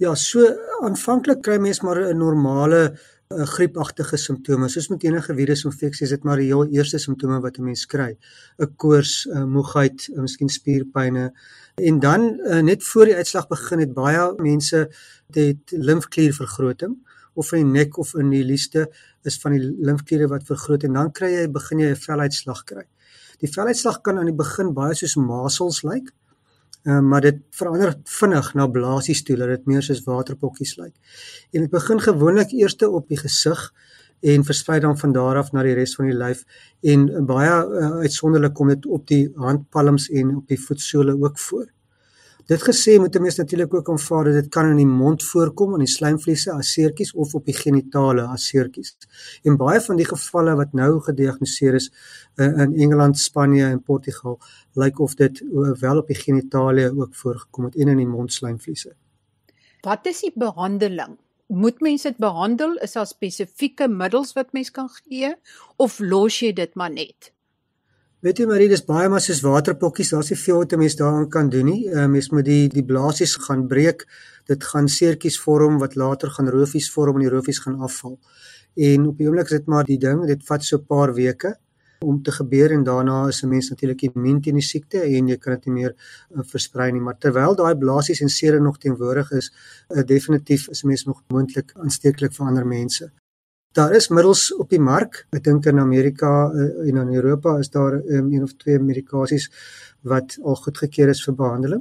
Ja, 0.00 0.14
so 0.18 0.42
aanvanklik 0.82 1.42
kry 1.44 1.58
mens 1.62 1.82
maar 1.82 2.00
'n 2.00 2.18
normale 2.18 2.98
uh, 3.38 3.46
griepagtige 3.46 4.16
simptome. 4.16 4.68
Soos 4.68 4.88
met 4.88 5.04
enige 5.04 5.34
virusinfeksie 5.34 6.04
is 6.06 6.12
dit 6.14 6.24
maar 6.24 6.40
die 6.40 6.46
heel 6.50 6.66
eerste 6.72 6.98
simptome 6.98 7.40
wat 7.40 7.58
'n 7.58 7.64
mens 7.64 7.86
kry. 7.86 8.16
'n 8.58 8.74
Koors, 8.76 9.26
'n 9.26 9.48
moegheid, 9.48 10.08
miskien 10.16 10.48
spierpynne. 10.48 11.32
En 11.74 11.98
dan 12.00 12.20
uh, 12.40 12.60
net 12.60 12.84
voor 12.84 13.04
die 13.04 13.16
uitslag 13.16 13.48
begin 13.48 13.78
het 13.78 13.94
baie 13.94 14.34
mense 14.36 14.90
het 15.30 15.70
limfkliervergroting 15.70 16.96
of 17.34 17.52
in 17.52 17.58
die 17.58 17.80
nek 17.80 17.98
of 17.98 18.14
in 18.14 18.30
die 18.30 18.44
lieste 18.44 18.88
is 19.22 19.38
van 19.40 19.52
die 19.52 19.60
limfkliere 19.60 20.28
wat 20.28 20.44
vergroot 20.44 20.84
en 20.84 20.92
dan 20.92 21.12
kry 21.12 21.30
jy 21.32 21.46
begin 21.50 21.78
jy 21.78 21.90
'n 21.90 21.96
veluitslag 21.96 22.64
kry. 22.64 22.84
Die 23.40 23.48
veluitslag 23.48 24.00
kan 24.00 24.18
aan 24.18 24.26
die 24.26 24.36
begin 24.44 24.74
baie 24.74 24.94
soos 24.94 25.16
masels 25.16 25.82
lyk. 25.82 26.08
Ehm 26.08 26.21
uh, 26.82 27.00
maar 27.00 27.20
dit 27.20 27.40
verander 27.50 27.96
vinnig 28.04 28.52
na 28.54 28.66
blaasies 28.66 29.22
toe 29.22 29.36
dat 29.36 29.48
dit 29.48 29.66
meer 29.66 29.82
soos 29.82 30.04
waterpokkies 30.06 30.76
lyk. 30.76 30.94
En 31.52 31.66
dit 31.66 31.70
begin 31.70 32.00
gewoonlik 32.00 32.54
eerste 32.56 32.90
op 32.90 33.08
die 33.08 33.18
gesig 33.18 33.72
en 34.22 34.44
versprei 34.44 34.80
dan 34.80 34.98
van 34.98 35.12
daar 35.12 35.36
af 35.36 35.52
na 35.52 35.62
die 35.66 35.74
res 35.74 35.94
van 35.98 36.06
die 36.06 36.16
lyf 36.16 36.44
en 36.80 37.08
baie 37.26 37.50
uh, 37.50 37.92
uitsonderlik 38.06 38.54
kom 38.54 38.70
dit 38.70 38.86
op 38.86 39.06
die 39.06 39.24
handpalms 39.34 40.08
en 40.10 40.36
op 40.36 40.48
die 40.48 40.60
voetsole 40.60 41.16
ook 41.18 41.38
voor. 41.38 41.66
Dit 42.46 42.62
gesê 42.62 42.98
moet 42.98 43.14
'n 43.14 43.22
mens 43.22 43.36
natuurlik 43.36 43.74
ook 43.74 43.88
aanvaar 43.88 44.24
dat 44.24 44.34
dit 44.34 44.48
kan 44.48 44.68
in 44.68 44.76
die 44.76 44.86
mond 44.86 45.24
voorkom, 45.24 45.72
in 45.72 45.78
die 45.78 45.94
slijmvliese 45.94 46.52
as 46.52 46.72
seertjies 46.72 47.12
of 47.14 47.34
op 47.34 47.44
die 47.44 47.54
genitale 47.54 48.22
as 48.22 48.46
seertjies. 48.46 48.96
En 49.42 49.56
baie 49.56 49.80
van 49.80 49.96
die 49.96 50.04
gevalle 50.04 50.54
wat 50.54 50.72
nou 50.72 51.00
gediagnoseer 51.00 51.74
is 51.74 51.92
uh, 52.36 52.46
in 52.46 52.74
Engeland, 52.74 53.18
Spanje 53.18 53.64
en 53.64 53.82
Portugal, 53.82 54.40
lyk 54.74 54.98
of 54.98 55.14
dit 55.14 55.40
uh, 55.40 55.74
wel 55.80 55.98
op 55.98 56.06
die 56.06 56.16
genitale 56.16 56.92
ook 56.96 57.14
voorgekom 57.14 57.64
het 57.64 57.76
en 57.76 57.88
in 57.88 57.96
die 57.96 58.06
mondslijmvliese. 58.06 58.94
Wat 59.80 60.06
is 60.06 60.20
die 60.20 60.32
behandeling? 60.34 61.18
Moet 61.46 61.80
mens 61.80 62.02
dit 62.02 62.16
behandel? 62.16 62.74
Is 62.74 62.92
daar 62.92 63.06
spesifieke 63.06 63.88
middels 63.88 64.32
wat 64.32 64.52
mens 64.52 64.70
kan 64.70 64.88
gee 64.88 65.34
of 65.76 65.98
los 65.98 66.40
jy 66.40 66.52
dit 66.52 66.74
maar 66.74 66.90
net? 66.90 67.32
Weet 68.22 68.38
jy 68.38 68.44
Marie, 68.46 68.68
dis 68.70 68.84
baie 68.86 69.08
maar 69.10 69.22
soos 69.24 69.40
waterpokkies, 69.42 70.12
daar's 70.14 70.28
nie 70.30 70.36
veel 70.38 70.60
wat 70.60 70.72
'n 70.72 70.78
mens 70.78 70.94
daaraan 70.94 71.28
kan 71.28 71.48
doen 71.50 71.64
nie. 71.66 71.88
'n 71.90 71.98
uh, 71.98 72.06
Mens 72.06 72.28
moet 72.30 72.44
die 72.44 72.68
die 72.68 72.84
blaasies 72.90 73.34
gaan 73.46 73.66
breek. 73.66 74.06
Dit 74.46 74.62
gaan 74.64 74.88
seertjies 74.88 75.40
vorm 75.40 75.78
wat 75.78 75.96
later 75.96 76.30
gaan 76.30 76.48
rofies 76.48 76.88
vorm 76.92 77.16
en 77.16 77.22
die 77.26 77.32
rofies 77.34 77.58
gaan 77.58 77.80
afval. 77.80 78.18
En 78.76 79.06
op 79.06 79.18
die 79.18 79.26
oomblik 79.26 79.50
is 79.50 79.58
dit 79.58 79.66
maar 79.66 79.84
die 79.84 79.98
ding, 79.98 80.26
dit 80.26 80.46
vat 80.46 80.62
so 80.62 80.76
'n 80.76 80.86
paar 80.86 81.14
weke 81.14 81.56
om 81.98 82.22
te 82.22 82.30
gebeur 82.30 82.70
en 82.70 82.84
daarna 82.84 83.26
is 83.28 83.42
'n 83.42 83.48
mens 83.48 83.70
natuurlik 83.70 84.02
immuun 84.02 84.40
teen 84.40 84.54
die 84.54 84.68
siekte 84.72 85.02
en 85.02 85.28
jy 85.28 85.36
kan 85.36 85.54
dit 85.54 85.66
nie 85.66 85.74
meer 85.74 85.92
uh, 86.30 86.42
versprei 86.44 86.92
nie. 86.92 87.00
Maar 87.00 87.18
terwyl 87.18 87.54
daai 87.56 87.74
blaasies 87.74 88.20
en 88.20 88.28
sere 88.28 88.60
nog 88.60 88.78
teenwoordig 88.78 89.32
is, 89.32 89.52
uh, 89.88 90.02
definitief 90.04 90.68
is 90.68 90.84
'n 90.84 90.86
mens 90.86 91.04
nog 91.04 91.22
moontlik 91.28 91.72
aansteeklik 91.74 92.32
vir 92.32 92.46
ander 92.46 92.66
mense. 92.66 93.10
Daar 93.72 93.94
is 93.96 94.08
middels 94.08 94.50
op 94.54 94.68
die 94.68 94.80
mark. 94.80 95.22
Ek 95.32 95.44
dink 95.46 95.64
in 95.70 95.78
Amerika 95.80 96.50
uh, 96.52 96.64
en 96.88 96.98
in 97.06 97.14
Europa 97.14 97.54
is 97.58 97.70
daar 97.72 97.94
um, 97.94 98.28
een 98.32 98.42
of 98.44 98.52
twee 98.60 98.78
medikasies 98.78 99.48
wat 100.04 100.36
al 100.42 100.58
goedgekeur 100.60 101.08
is 101.08 101.22
vir 101.24 101.34
behandeling. 101.38 101.80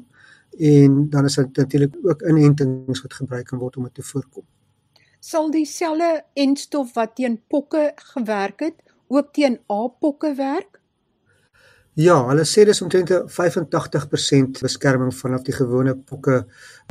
En 0.56 1.10
dan 1.10 1.28
is 1.28 1.36
dit 1.36 1.58
natuurlik 1.58 1.98
ook 2.04 2.22
inentings 2.22 3.02
wat 3.02 3.20
gebruik 3.20 3.46
kan 3.52 3.60
word 3.60 3.78
om 3.78 3.90
dit 3.90 3.94
te 4.00 4.08
voorkom. 4.08 4.46
Sal 5.20 5.52
dieselfde 5.52 6.24
entstof 6.34 6.96
wat 6.96 7.16
teen 7.16 7.42
pokke 7.48 7.92
gewerk 8.14 8.60
het, 8.60 8.80
ook 9.08 9.34
teen 9.36 9.60
A-pokke 9.68 10.34
werk? 10.36 10.80
Ja, 12.00 12.22
hulle 12.32 12.48
sê 12.48 12.64
dis 12.64 12.80
omtrent 12.82 13.12
85% 13.12 14.64
beskerming 14.64 15.12
vanaf 15.12 15.44
die 15.44 15.60
gewone 15.60 15.98
pokke 16.00 16.46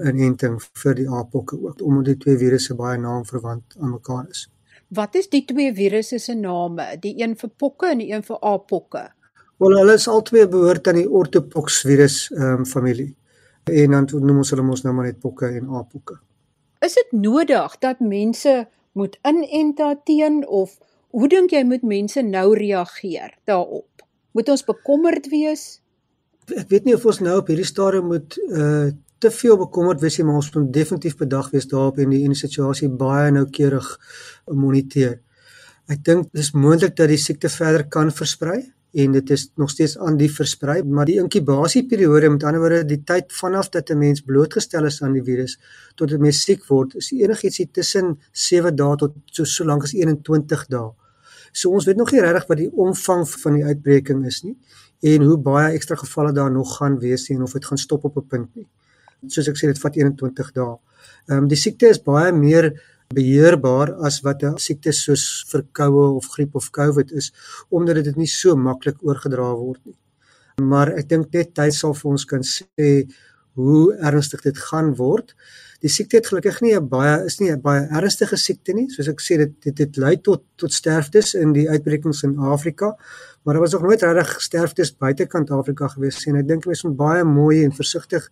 inenting 0.04 0.61
vir 0.61 0.95
die 0.95 1.09
A-pokke 1.09 1.57
ook 1.57 1.80
omdat 1.80 2.12
die 2.12 2.21
twee 2.28 2.37
virusse 2.37 2.76
baie 2.76 3.00
naamverwant 3.00 3.80
aan 3.80 3.97
mekaar 3.97 4.28
is. 4.28 4.50
Wat 4.90 5.14
is 5.14 5.28
die 5.30 5.44
twee 5.47 5.70
virusse 5.75 6.18
se 6.18 6.35
name? 6.35 6.87
Die 6.99 7.14
een 7.23 7.37
vir 7.38 7.50
pokke 7.62 7.92
en 7.92 8.00
die 8.02 8.09
een 8.11 8.25
vir 8.26 8.38
apokke. 8.42 9.04
Wel, 9.62 9.76
hulle 9.78 9.94
is 9.94 10.09
albei 10.11 10.47
behoort 10.50 10.88
aan 10.90 10.99
die 10.99 11.06
orthopox 11.06 11.82
virus 11.87 12.16
ehm 12.35 12.62
um, 12.62 12.66
familie. 12.66 13.12
En 13.70 13.94
dan 13.94 14.09
noem 14.11 14.40
ons 14.42 14.50
hulle 14.50 14.64
mos 14.66 14.82
nou 14.82 14.94
maar 14.97 15.06
net 15.06 15.20
pokke 15.23 15.47
en 15.47 15.68
apokke. 15.78 16.16
Is 16.82 16.97
dit 16.99 17.12
nodig 17.12 17.76
dat 17.78 18.00
mense 18.00 18.54
moet 18.99 19.18
inent 19.28 19.82
teen 20.04 20.40
of 20.49 20.78
hoe 21.14 21.28
dink 21.28 21.54
jy 21.54 21.62
moet 21.68 21.85
mense 21.87 22.23
nou 22.23 22.56
reageer 22.56 23.37
daarop? 23.44 24.02
Moet 24.32 24.49
ons 24.49 24.64
bekommerd 24.64 25.28
wees? 25.30 25.82
Ek 26.50 26.66
weet 26.73 26.88
nie 26.88 26.97
of 26.97 27.06
ons 27.06 27.20
nou 27.23 27.37
op 27.38 27.52
hierdie 27.52 27.68
stadium 27.68 28.11
moet 28.11 28.38
uh 28.49 28.90
te 29.20 29.30
veel 29.30 29.58
bekommerd 29.60 30.00
wees 30.00 30.16
nie, 30.18 30.26
maar 30.26 30.40
ons 30.40 30.50
moet 30.54 30.72
definitief 30.72 31.16
bedag 31.20 31.50
wees 31.52 31.68
daarop 31.68 31.98
en 32.00 32.12
die 32.14 32.22
en 32.24 32.32
die 32.32 32.40
situasie 32.40 32.88
baie 32.88 33.30
noukeurig 33.34 33.88
moniteer. 34.48 35.18
Ek 35.90 36.00
dink 36.06 36.30
dis 36.36 36.52
moontlik 36.56 36.96
dat 36.96 37.10
die 37.10 37.18
siekte 37.20 37.50
verder 37.52 37.84
kan 37.92 38.12
versprei 38.14 38.62
en 38.90 39.12
dit 39.14 39.30
is 39.30 39.44
nog 39.60 39.70
steeds 39.70 39.96
aan 40.02 40.16
die 40.18 40.30
versprei, 40.32 40.80
maar 40.82 41.06
die 41.06 41.20
inkubasieperiode, 41.22 42.30
met 42.34 42.46
ander 42.48 42.62
woorde 42.62 42.80
die 42.88 43.02
tyd 43.06 43.30
vanaf 43.34 43.68
dat 43.70 43.90
'n 43.90 43.98
mens 43.98 44.24
blootgestel 44.26 44.86
is 44.86 45.02
aan 45.02 45.12
die 45.12 45.22
virus 45.22 45.58
tot 45.94 46.10
'n 46.10 46.20
mens 46.20 46.42
siek 46.42 46.66
word, 46.66 46.94
is 46.94 47.12
enigiets 47.12 47.60
tussen 47.72 48.18
7 48.32 48.74
dae 48.74 48.96
tot 48.96 49.12
so 49.26 49.44
so 49.44 49.64
lank 49.64 49.82
as 49.82 49.92
21 49.92 50.66
dae. 50.66 50.90
So 51.52 51.70
ons 51.70 51.84
weet 51.84 51.96
nog 51.96 52.12
nie 52.12 52.20
regtig 52.20 52.48
wat 52.48 52.58
die 52.58 52.70
omvang 52.72 53.28
van 53.28 53.54
die 53.54 53.64
uitbreking 53.64 54.26
is 54.26 54.42
nie 54.42 54.56
en 55.02 55.22
hoe 55.22 55.36
baie 55.36 55.74
ekstra 55.74 55.96
gevalle 55.96 56.32
daar 56.32 56.50
nog 56.50 56.76
gaan 56.76 56.98
wees 56.98 57.28
en 57.30 57.42
of 57.42 57.52
dit 57.52 57.64
gaan 57.64 57.78
stop 57.78 58.04
op 58.04 58.16
'n 58.16 58.26
punt 58.26 58.56
nie 58.56 58.66
soos 59.28 59.48
ek 59.48 59.58
sê 59.58 59.66
dit 59.66 59.82
vat 59.82 59.96
21 59.96 60.52
dae. 60.56 60.76
Ehm 61.28 61.44
um, 61.44 61.48
die 61.48 61.58
siekte 61.58 61.90
is 61.90 62.02
baie 62.02 62.32
meer 62.32 62.72
beheerbaar 63.14 63.96
as 64.06 64.20
wat 64.22 64.42
'n 64.42 64.58
siekte 64.58 64.92
soos 64.92 65.44
verkoue 65.52 66.16
of 66.18 66.28
griep 66.34 66.54
of 66.54 66.70
COVID 66.70 67.12
is 67.12 67.32
omdat 67.70 68.04
dit 68.04 68.16
nie 68.16 68.26
so 68.26 68.56
maklik 68.56 69.02
oorgedra 69.02 69.54
word 69.54 69.80
nie. 69.84 69.98
Maar 70.60 70.88
ek 71.00 71.08
dink 71.08 71.32
net 71.34 71.54
tyd 71.54 71.74
sal 71.74 71.94
vir 71.94 72.10
ons 72.10 72.24
kan 72.24 72.42
sê 72.42 73.08
hoe 73.54 73.95
ernstig 73.95 74.42
dit 74.42 74.59
gaan 74.59 74.95
word. 74.97 75.35
Die 75.80 75.88
siekte 75.88 76.16
het 76.16 76.26
gelukkig 76.26 76.61
nie 76.61 76.75
'n 76.76 76.88
baie 76.88 77.25
is 77.25 77.40
nie 77.40 77.50
'n 77.50 77.61
baie 77.61 77.88
ernstige 77.88 78.37
siekte 78.37 78.73
nie. 78.73 78.88
Soos 78.90 79.09
ek 79.09 79.21
sê 79.21 79.37
dit 79.37 79.52
dit, 79.62 79.76
dit 79.76 79.97
lei 79.97 80.16
tot 80.16 80.42
tot 80.57 80.73
sterftes 80.73 81.35
in 81.35 81.52
die 81.52 81.69
uitbrekings 81.69 82.23
in 82.23 82.38
Afrika 82.38 82.97
maar 83.42 83.54
daar 83.54 83.62
was 83.62 83.73
nog 83.73 83.83
nooit 83.83 84.02
regtig 84.02 84.40
sterftes 84.40 84.97
buitekant 84.97 85.50
Afrika 85.50 85.88
gewees 85.88 86.25
nie. 86.26 86.37
Ek 86.42 86.49
dink 86.49 86.66
mense 86.69 86.87
moet 86.88 86.97
baie 86.97 87.25
mooi 87.25 87.62
en 87.64 87.73
versigtig 87.73 88.26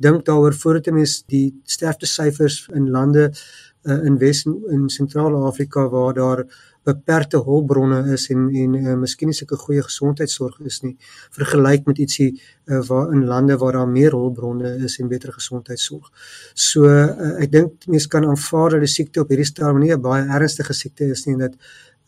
dink 0.00 0.24
daaroor 0.24 0.56
voordat 0.56 0.88
mense 0.96 1.24
die 1.32 1.50
sterftesyfers 1.68 2.62
in 2.74 2.88
lande 2.90 3.26
uh, 3.28 3.98
in 4.08 4.16
Wes 4.18 4.44
en 4.46 4.88
Sentrale 4.88 5.42
Afrika 5.44 5.88
waar 5.92 6.14
daar 6.16 6.44
beperkte 6.86 7.40
hulpbronne 7.42 7.98
is 8.14 8.28
en 8.34 8.46
en 8.62 8.76
uh, 8.78 8.94
miskien 9.00 9.30
nie 9.30 9.36
sulke 9.38 9.58
goeie 9.58 9.82
gesondheidsorg 9.82 10.60
is 10.70 10.82
nie 10.84 10.94
vergelyk 11.34 11.88
met 11.90 11.98
ietsie 12.04 12.28
uh, 12.32 12.80
waar 12.88 13.12
in 13.14 13.24
lande 13.30 13.58
waar 13.62 13.80
daar 13.80 13.90
meer 13.90 14.14
hulpbronne 14.14 14.76
is 14.86 14.98
en 15.02 15.10
beter 15.10 15.34
gesondheidsorg. 15.34 16.06
So 16.54 16.86
uh, 16.86 17.34
ek 17.42 17.52
dink 17.52 17.90
mense 17.90 18.10
kan 18.12 18.28
aanvaar 18.28 18.76
dat 18.76 18.86
die 18.86 18.92
siekte 18.92 19.24
op 19.24 19.34
hierdie 19.34 19.48
stadium 19.48 19.82
nie 19.82 19.92
'n 19.94 20.02
baie 20.02 20.24
ernstige 20.38 20.74
siekte 20.74 21.10
is 21.10 21.26
nie 21.26 21.34
en 21.34 21.44
dat 21.48 21.54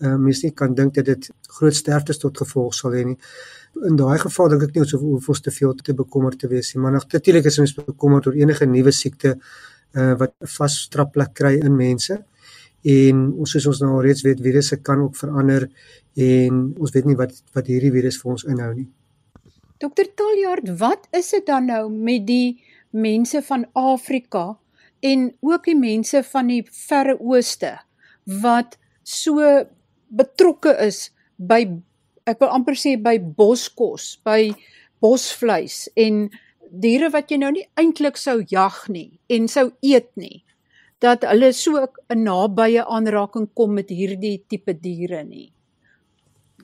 uh, 0.00 0.16
mens 0.16 0.42
nie 0.42 0.52
kan 0.54 0.74
dink 0.74 0.94
dat 0.94 1.04
dit 1.04 1.30
groot 1.58 1.74
sterftes 1.74 2.18
tot 2.18 2.38
gevolg 2.38 2.74
sal 2.74 2.94
hê 2.94 3.04
nie. 3.04 3.18
In 3.88 3.96
daai 3.96 4.18
geval 4.18 4.48
dink 4.54 4.68
ek 4.68 4.74
nie 4.74 4.84
ons 4.86 4.94
hoef 4.94 5.28
ons 5.28 5.40
te 5.40 5.50
veel 5.50 5.74
te 5.74 5.94
bekommerd 5.94 6.38
te 6.38 6.48
wees 6.48 6.74
nie, 6.74 6.82
maar 6.82 6.94
natuurlik 6.98 7.46
is 7.50 7.58
ons 7.58 7.74
bekommerd 7.74 8.26
oor 8.26 8.38
enige 8.38 8.66
nuwe 8.66 8.92
siekte 8.92 9.36
uh, 9.94 10.14
wat 10.18 10.34
'n 10.40 10.46
vasstrapplek 10.46 11.34
kry 11.34 11.54
in 11.58 11.76
mense. 11.76 12.24
En 12.86 13.24
ons 13.34 13.50
soos 13.50 13.66
ons 13.66 13.80
nou 13.82 13.96
al 13.96 14.04
reeds 14.06 14.22
weet, 14.22 14.40
virusse 14.42 14.78
kan 14.86 15.00
ook 15.02 15.16
verander 15.18 15.66
en 16.18 16.62
ons 16.78 16.94
weet 16.94 17.08
nie 17.08 17.18
wat 17.18 17.34
wat 17.56 17.66
hierdie 17.66 17.92
virus 17.94 18.20
vir 18.22 18.32
ons 18.36 18.46
inhou 18.46 18.70
nie. 18.74 18.88
Dokter 19.78 20.08
Taljaard, 20.14 20.72
wat 20.78 21.06
is 21.14 21.30
dit 21.30 21.46
dan 21.46 21.68
nou 21.70 21.84
met 21.90 22.26
die 22.26 22.58
mense 22.90 23.42
van 23.46 23.66
Afrika 23.78 24.56
en 25.00 25.28
ook 25.40 25.68
die 25.68 25.78
mense 25.78 26.22
van 26.26 26.50
die 26.50 26.62
Verre 26.66 27.18
Ooste 27.20 27.76
wat 28.42 28.78
so 29.02 29.42
betrokke 30.08 30.74
is 30.82 31.10
by 31.36 31.62
ek 32.28 32.42
wil 32.42 32.50
amper 32.52 32.76
sê 32.76 32.96
by 33.00 33.16
boskos, 33.18 34.16
by 34.24 34.50
bosvleis 35.02 35.86
en 35.96 36.26
diere 36.68 37.08
wat 37.14 37.30
jy 37.30 37.38
nou 37.40 37.52
nie 37.54 37.64
eintlik 37.80 38.18
sou 38.20 38.40
jag 38.50 38.82
nie 38.92 39.20
en 39.32 39.48
sou 39.48 39.70
eet 39.84 40.10
nie 40.20 40.42
dat 41.04 41.22
hulle 41.30 41.52
so 41.52 41.86
'n 42.10 42.24
nabye 42.24 42.82
aanraking 42.84 43.48
kom 43.54 43.74
met 43.74 43.88
hierdie 43.88 44.42
tipe 44.48 44.72
diere 44.74 45.24
nie. 45.24 45.52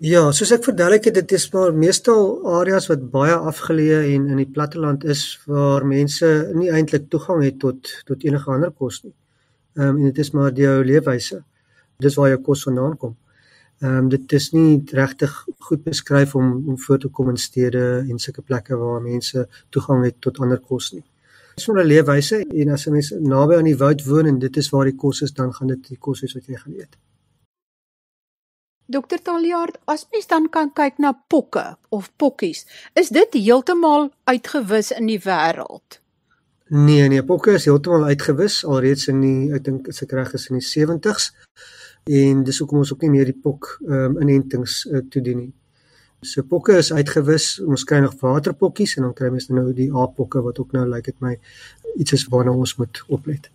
Ja, 0.02 0.32
soos 0.32 0.50
ek 0.50 0.64
verduidelik 0.66 1.04
het, 1.04 1.14
dit 1.14 1.32
is 1.32 1.52
maar 1.52 1.72
meestal 1.72 2.24
areas 2.58 2.88
wat 2.90 3.10
baie 3.12 3.34
afgeleë 3.50 4.00
en 4.14 4.24
in 4.28 4.40
die 4.42 4.50
platteland 4.56 5.04
is 5.04 5.20
waar 5.46 5.86
mense 5.86 6.50
nie 6.54 6.70
eintlik 6.70 7.06
toegang 7.10 7.44
het 7.44 7.60
tot 7.62 7.92
tot 8.08 8.24
enige 8.26 8.50
ander 8.50 8.72
kos 8.72 9.04
nie. 9.04 9.14
Ehm 9.76 9.88
um, 9.88 9.98
en 9.98 10.04
dit 10.10 10.18
is 10.18 10.32
maar 10.32 10.50
die 10.54 10.66
ou 10.66 10.82
leefwyse. 10.84 11.44
Dis 11.98 12.16
waar 12.18 12.28
jou 12.28 12.40
kos 12.42 12.66
vandaan 12.66 12.96
kom. 12.96 13.14
Ehm 13.82 13.96
um, 13.96 14.08
dit 14.08 14.32
is 14.32 14.50
nie 14.52 14.82
regtig 14.90 15.32
goed 15.68 15.84
beskryf 15.84 16.34
om 16.34 16.68
om 16.68 16.78
voor 16.78 16.98
te 16.98 17.08
kom 17.08 17.30
in 17.30 17.36
stede 17.36 18.04
en 18.10 18.18
sulke 18.18 18.42
plekke 18.42 18.76
waar 18.76 19.00
mense 19.02 19.48
toegang 19.70 20.04
het 20.04 20.20
tot 20.20 20.40
ander 20.40 20.58
kos 20.58 20.92
nie. 20.92 21.04
'n 21.56 21.86
leefwyse 21.86 22.44
en 22.60 22.70
as 22.70 22.86
'n 22.86 22.92
mens 22.92 23.10
naby 23.10 23.54
aan 23.56 23.70
die 23.70 23.76
woud 23.76 24.04
woon 24.04 24.26
en 24.26 24.38
dit 24.38 24.56
is 24.56 24.70
waar 24.70 24.84
die 24.84 24.96
kos 24.96 25.22
is, 25.22 25.32
dan 25.32 25.52
gaan 25.54 25.68
dit 25.68 25.88
die 25.88 25.98
kos 25.98 26.20
wees 26.20 26.34
wat 26.34 26.46
jy 26.46 26.56
gaan 26.56 26.74
eet. 26.74 26.96
Dokter 28.86 29.22
Taljaard, 29.22 29.78
as 29.84 30.06
mens 30.12 30.26
dan 30.26 30.48
kan 30.48 30.72
kyk 30.72 30.98
na 30.98 31.12
pokke 31.28 31.76
of 31.88 32.10
pokkies, 32.16 32.66
is 32.92 33.08
dit 33.08 33.32
heeltemal 33.32 34.10
uitgewis 34.24 34.90
in 34.92 35.06
die 35.06 35.20
wêreld? 35.24 36.00
Nee, 36.68 37.08
nee, 37.08 37.24
pokke 37.24 37.54
is 37.56 37.64
heeltemal 37.64 38.04
uitgewis 38.04 38.64
alreeds 38.64 39.08
in 39.08 39.20
die 39.20 39.52
ek 39.56 39.64
dink 39.64 39.88
as 39.88 40.02
ek 40.02 40.12
reg 40.12 40.34
is 40.34 40.50
in 40.50 40.60
die 40.60 40.68
70s 40.68 41.32
en 42.04 42.44
dis 42.44 42.58
hoekom 42.60 42.82
ons 42.82 42.92
ook 42.92 43.02
nie 43.06 43.10
meer 43.10 43.24
die 43.24 43.40
pok 43.40 43.78
ehm 43.88 44.16
um, 44.16 44.18
inentings 44.20 44.84
uh, 44.90 45.00
toedien 45.08 45.38
nie. 45.38 45.52
So 46.24 46.42
pokke 46.48 46.78
is 46.80 46.92
uitgewis. 46.92 47.58
Ons 47.60 47.84
kry 47.88 48.00
nog 48.04 48.16
waterpokkies 48.20 48.96
en 48.98 49.08
dan 49.08 49.16
kry 49.18 49.30
mens 49.32 49.50
nou 49.50 49.72
die 49.76 49.90
A-pokke 49.92 50.42
wat 50.44 50.58
ook 50.62 50.72
nou 50.76 50.86
lyk 50.86 50.94
like 50.94 51.12
dit 51.12 51.20
my 51.24 51.34
iets 52.00 52.16
is 52.16 52.24
waarna 52.32 52.52
ons 52.52 52.76
moet 52.80 53.02
oplet. 53.08 53.50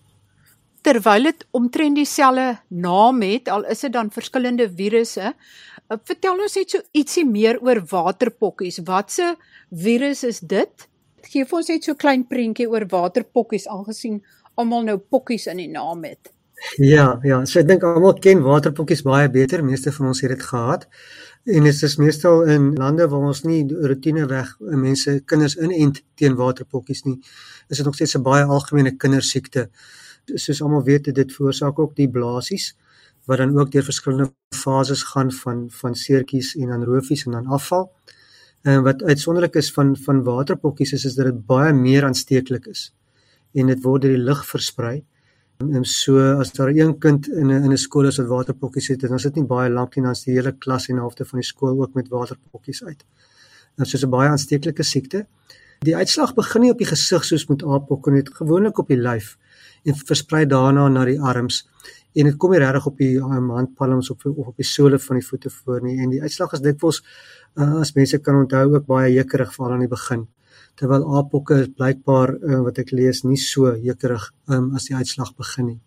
Terwyl 0.86 1.28
dit 1.28 1.46
omtrent 1.52 2.00
dieselfde 2.00 2.60
naam 2.70 3.22
het, 3.22 3.50
al 3.52 3.66
is 3.68 3.82
dit 3.84 3.94
dan 3.94 4.12
verskillende 4.12 4.70
virusse, 4.72 5.34
uh, 5.34 5.98
vertel 6.08 6.40
ons 6.40 6.56
net 6.56 6.72
so 6.72 6.86
ietsie 6.96 7.26
meer 7.28 7.60
oor 7.60 7.82
waterpokkies. 7.92 8.80
Watse 8.88 9.36
virus 9.70 10.24
is 10.24 10.40
dit 10.40 10.88
Gee 11.28 11.46
vir 11.46 11.58
ons 11.60 11.70
net 11.70 11.84
so 11.84 11.92
'n 11.92 12.00
klein 12.00 12.24
prentjie 12.26 12.68
oor 12.70 12.86
waterpokkies 12.88 13.68
aangesien 13.68 14.22
almal 14.56 14.84
nou 14.84 14.98
pokkies 14.98 15.48
in 15.48 15.58
die 15.58 15.68
naam 15.68 16.04
het. 16.04 16.32
Ja, 16.78 17.20
ja, 17.24 17.46
so 17.46 17.60
ek 17.60 17.68
dink 17.68 17.84
almal 17.84 18.18
ken 18.20 18.42
waterpokkies 18.44 19.04
baie 19.08 19.30
beter. 19.30 19.64
Meeste 19.64 19.92
van 19.92 20.08
ons 20.08 20.22
het 20.22 20.30
dit 20.30 20.44
gehad. 20.44 20.88
En 21.44 21.64
dit 21.64 21.82
is 21.84 21.96
meestal 21.96 22.44
in 22.44 22.74
lande 22.76 23.08
waar 23.08 23.30
ons 23.32 23.42
nie 23.48 23.62
rotineweg 23.68 24.58
mense 24.60 25.22
kinders 25.26 25.56
inent 25.56 26.02
teen 26.20 26.36
waterpokkies 26.36 27.06
nie. 27.06 27.16
Is 27.70 27.78
dit 27.78 27.86
nog 27.86 27.96
steeds 27.96 28.18
'n 28.18 28.24
baie 28.24 28.44
algemene 28.44 28.96
kindersiekte. 28.98 29.70
Soos 30.26 30.62
almal 30.62 30.84
weet, 30.84 31.16
dit 31.16 31.32
veroorsaak 31.32 31.80
ook 31.80 31.96
die 31.96 32.10
blaasies 32.10 32.76
wat 33.26 33.38
dan 33.38 33.58
ook 33.60 33.72
deur 33.72 33.84
verskillende 33.84 34.34
fases 34.56 35.04
gaan 35.04 35.32
van 35.32 35.70
van 35.70 35.96
seertjies 35.96 36.56
en 36.56 36.68
dan 36.68 36.84
roofies 36.84 37.26
en 37.26 37.32
dan 37.32 37.46
afval. 37.46 37.92
En 38.62 38.84
wat 38.84 39.04
uitsonderlik 39.04 39.56
is 39.56 39.72
van 39.72 39.98
van 39.98 40.24
waterpokkies 40.24 40.94
is 40.94 41.06
is 41.06 41.16
dat 41.16 41.26
dit 41.26 41.46
baie 41.46 41.74
meer 41.74 42.04
aansteeklik 42.04 42.66
is 42.66 42.94
en 43.54 43.68
dit 43.68 43.82
word 43.82 44.02
deur 44.02 44.16
die 44.16 44.24
lug 44.24 44.46
versprei. 44.46 45.06
En 45.60 45.84
so 45.84 46.16
as 46.40 46.54
daar 46.56 46.70
een 46.72 46.98
kind 46.98 47.28
in 47.28 47.48
'n 47.48 47.64
in 47.64 47.72
'n 47.72 47.78
skool 47.78 48.08
is 48.08 48.18
wat 48.18 48.28
waterpokkies 48.28 48.88
het, 48.88 49.00
dan 49.02 49.14
is 49.14 49.24
dit 49.24 49.36
nie 49.36 49.46
baie 49.46 49.70
lank 49.70 49.96
nie 49.96 50.04
dan 50.04 50.12
is 50.12 50.24
die 50.24 50.34
hele 50.34 50.52
klas 50.52 50.88
en 50.88 50.98
halfte 50.98 51.26
van 51.26 51.40
die 51.40 51.48
skool 51.48 51.82
ook 51.82 51.94
met 51.94 52.08
waterpokkies 52.08 52.84
uit. 52.84 53.06
Dit 53.76 53.94
is 53.94 54.04
'n 54.06 54.10
baie 54.10 54.30
aansteeklike 54.30 54.84
siekte. 54.84 55.28
Die 55.80 55.96
uitslag 55.96 56.34
begin 56.34 56.62
nie 56.62 56.72
op 56.72 56.78
die 56.78 56.88
gesig 56.88 57.24
soos 57.24 57.46
met 57.50 57.64
aappokke 57.64 58.12
nie, 58.12 58.24
gewoonlik 58.24 58.78
op 58.78 58.88
die 58.88 58.98
lyf 58.98 59.38
en 59.84 59.96
versprei 59.96 60.46
daarna 60.46 60.88
na 60.88 61.06
die 61.06 61.20
arms 61.22 61.68
en 62.16 62.26
dit 62.26 62.38
kom 62.38 62.52
nie 62.52 62.60
regtig 62.60 62.86
op 62.86 62.98
die 62.98 63.18
um, 63.18 63.50
handpalms 63.50 64.10
of 64.10 64.26
of 64.26 64.48
op 64.48 64.56
die 64.56 64.66
sole 64.66 65.00
van 65.00 65.16
die 65.16 65.26
voete 65.26 65.50
voor 65.50 65.82
nie 65.84 66.00
en 66.00 66.10
die 66.10 66.22
uitslag 66.22 66.54
is 66.54 66.62
dikwels 66.62 67.04
uh, 67.56 67.80
as 67.82 67.94
mense 67.94 68.20
kan 68.20 68.36
onthou 68.36 68.76
ook 68.76 68.86
baie 68.86 69.14
jekkerig 69.14 69.54
veral 69.54 69.74
aan 69.74 69.80
die 69.80 69.92
begin 69.92 70.28
terwyl 70.80 71.06
aappokke 71.20 71.60
is 71.64 71.70
blykbaar 71.76 72.34
uh, 72.38 72.62
wat 72.64 72.80
ek 72.80 72.94
lees 72.96 73.26
nie 73.28 73.38
so 73.40 73.74
jekkerig 73.76 74.30
um, 74.48 74.72
as 74.76 74.88
die 74.88 74.96
uitslag 74.96 75.34
begin 75.36 75.74
nie. 75.74 75.80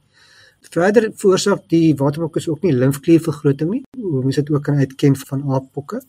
Verder 0.73 1.09
veroorsaak 1.19 1.65
die 1.73 1.95
waterpokke 1.99 2.43
ook 2.47 2.63
nie 2.63 2.75
limfkliervergroting 2.77 3.71
nie. 3.73 3.83
Hoe 3.99 4.23
mense 4.23 4.45
dit 4.45 4.53
ook 4.55 4.63
kan 4.69 4.79
uitken 4.79 5.17
van 5.25 5.43
aappokke. 5.57 6.03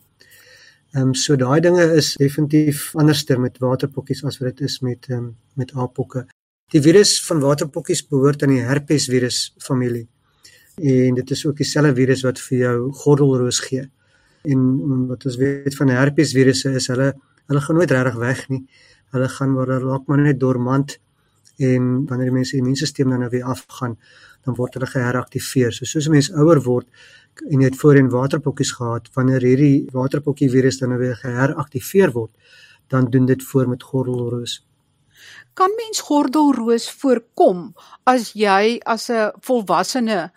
Ehm 0.94 1.08
um, 1.08 1.14
so 1.14 1.34
daai 1.36 1.60
dinge 1.60 1.84
is 1.98 2.12
definitief 2.20 2.92
anderster 2.94 3.40
met 3.40 3.58
waterpokkies 3.58 4.22
as 4.24 4.38
wat 4.38 4.54
dit 4.54 4.68
is 4.68 4.78
met 4.80 5.08
ehm 5.10 5.18
um, 5.18 5.36
met 5.58 5.72
aappokke. 5.74 6.26
Die 6.70 6.82
virus 6.82 7.16
van 7.26 7.40
waterpokkies 7.40 8.04
behoort 8.10 8.42
aan 8.42 8.54
die 8.54 8.62
herpesvirus 8.62 9.54
familie. 9.58 10.06
En 10.76 11.14
dit 11.14 11.30
is 11.30 11.46
ook 11.46 11.56
dieselfde 11.56 11.94
virus 11.94 12.22
wat 12.26 12.38
vir 12.46 12.58
jou 12.58 12.76
gordelroos 13.02 13.60
gee. 13.66 13.84
En 14.44 14.62
wat 15.08 15.26
ons 15.26 15.36
weet 15.36 15.76
van 15.76 15.88
herpesvirusse 15.88 16.74
is 16.78 16.88
hulle 16.92 17.14
hulle 17.46 17.60
gaan 17.60 17.76
nooit 17.76 17.90
regtig 17.90 18.14
weg 18.20 18.48
nie. 18.48 18.62
Hulle 19.14 19.28
gaan 19.28 19.54
waar 19.54 19.66
hulle 19.66 19.90
raak 19.90 20.06
maar 20.06 20.18
net 20.18 20.40
dormant 20.40 20.98
en 21.62 22.06
wanneer 22.08 22.30
die 22.30 22.38
mense 22.38 22.56
immuunstelsel 22.56 23.10
dan 23.10 23.20
nou 23.22 23.30
weer 23.30 23.44
afgaan, 23.44 23.98
dan 24.44 24.56
word 24.58 24.74
hulle 24.74 24.90
geheraktiveer. 24.90 25.72
So 25.72 25.84
soos 25.84 26.08
'n 26.08 26.10
mens 26.10 26.32
ouer 26.32 26.60
word 26.62 26.88
en 27.50 27.60
jy 27.60 27.64
het 27.64 27.76
voorheen 27.76 28.10
waterpokkies 28.10 28.72
gehad, 28.72 29.08
wanneer 29.14 29.42
hierdie 29.42 29.88
waterpokkie 29.92 30.50
virus 30.50 30.78
dan 30.78 30.88
nou 30.88 30.98
weer 30.98 31.16
geheraktiveer 31.16 32.12
word, 32.12 32.30
dan 32.88 33.10
doen 33.10 33.26
dit 33.26 33.42
voor 33.42 33.68
met 33.68 33.82
gordelroos. 33.82 34.66
Kan 35.54 35.70
mens 35.76 36.00
gordelroos 36.00 36.90
voorkom 36.90 37.74
as 38.04 38.32
jy 38.32 38.80
as 38.84 39.10
'n 39.10 39.32
volwassene 39.40 40.32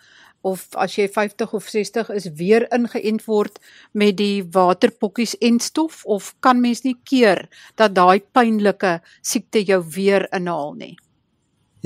of 0.48 0.64
as 0.84 0.96
jy 0.98 1.06
50 1.14 1.54
of 1.58 1.66
60 1.72 2.12
is 2.16 2.28
weer 2.40 2.66
ingeënt 2.74 3.24
word 3.28 3.58
met 3.92 4.16
die 4.20 4.44
waterpokkies 4.56 5.36
en 5.48 5.60
stof 5.60 6.04
of 6.04 6.32
kan 6.44 6.60
mens 6.64 6.84
nie 6.86 6.96
keer 7.04 7.44
dat 7.76 7.94
daai 7.98 8.20
pynlike 8.20 8.98
siekte 9.22 9.62
jou 9.64 9.82
weer 9.96 10.26
inhaal 10.32 10.74
nie. 10.78 10.96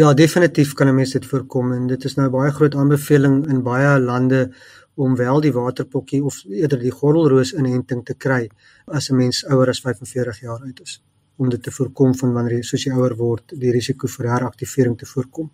Ja, 0.01 0.15
definitief 0.15 0.73
kan 0.75 0.89
'n 0.89 0.95
mens 0.95 1.13
dit 1.13 1.27
voorkom 1.27 1.73
en 1.73 1.87
dit 1.87 2.05
is 2.05 2.17
nou 2.17 2.29
baie 2.31 2.51
groot 2.51 2.75
aanbeveling 2.75 3.47
in 3.49 3.63
baie 3.63 4.01
lande 4.01 4.51
om 4.95 5.17
wel 5.17 5.41
die 5.41 5.53
waterpokkie 5.53 6.23
of 6.25 6.45
eerder 6.49 6.79
die 6.79 6.91
gordelroos 6.91 7.53
inenting 7.53 8.05
te 8.05 8.15
kry 8.15 8.49
as 8.87 9.11
'n 9.11 9.17
mens 9.17 9.45
ouer 9.45 9.69
as 9.69 9.81
45 9.81 10.41
jaar 10.41 10.61
oud 10.61 10.81
is 10.81 11.03
om 11.37 11.49
dit 11.49 11.63
te 11.63 11.71
voorkom 11.71 12.15
van 12.15 12.33
wanneer 12.33 12.57
jy 12.57 12.63
soos 12.63 12.85
jy 12.85 12.93
ouer 12.93 13.17
word 13.17 13.55
die 13.57 13.73
risiko 13.73 14.07
vir 14.07 14.29
heraktivering 14.29 14.99
te 14.99 15.07
voorkom. 15.07 15.51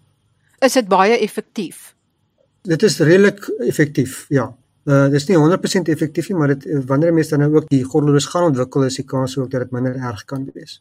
Is 0.60 0.72
dit 0.72 0.88
baie 0.88 1.18
effektief? 1.18 1.94
Dit 2.68 2.82
is 2.84 2.98
redelik 3.00 3.46
effektief, 3.64 4.26
ja. 4.28 4.50
Uh 4.88 5.06
dis 5.12 5.26
nie 5.28 5.36
100% 5.40 5.88
effektief 5.92 6.28
nie, 6.28 6.36
maar 6.36 6.52
dit 6.54 6.66
wanneer 6.88 7.14
mense 7.16 7.32
dan 7.32 7.44
nou 7.44 7.60
ook 7.60 7.68
die 7.72 7.84
gordelroos 7.84 8.28
gaan 8.32 8.50
ontwikkel, 8.50 8.84
is 8.88 9.00
die 9.00 9.06
kans 9.08 9.36
ook 9.38 9.50
dat 9.52 9.66
dit 9.66 9.72
minder 9.76 9.96
erg 9.96 10.24
kan 10.28 10.44
wees. 10.54 10.78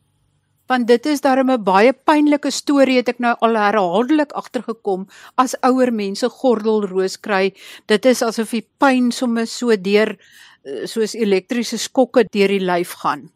Want 0.67 0.87
dit 0.87 1.05
is 1.05 1.21
darem 1.23 1.51
'n 1.51 1.63
baie 1.63 1.93
pynlike 1.93 2.51
storie 2.51 2.97
het 2.97 3.09
ek 3.09 3.19
nou 3.19 3.35
al 3.39 3.55
herhaaldelik 3.55 4.31
agtergekom 4.31 5.07
as 5.35 5.55
ouer 5.63 5.93
mense 5.93 6.29
gordelroos 6.29 7.19
kry. 7.19 7.53
Dit 7.85 8.05
is 8.05 8.21
asof 8.21 8.51
die 8.51 8.67
pyn 8.77 9.11
sommer 9.11 9.47
so 9.47 9.75
deur 9.75 10.17
uh, 10.17 10.85
soos 10.85 11.15
elektriese 11.15 11.77
skokke 11.77 12.25
deur 12.31 12.47
die 12.47 12.59
lyf 12.59 12.91
gaan. 12.99 13.29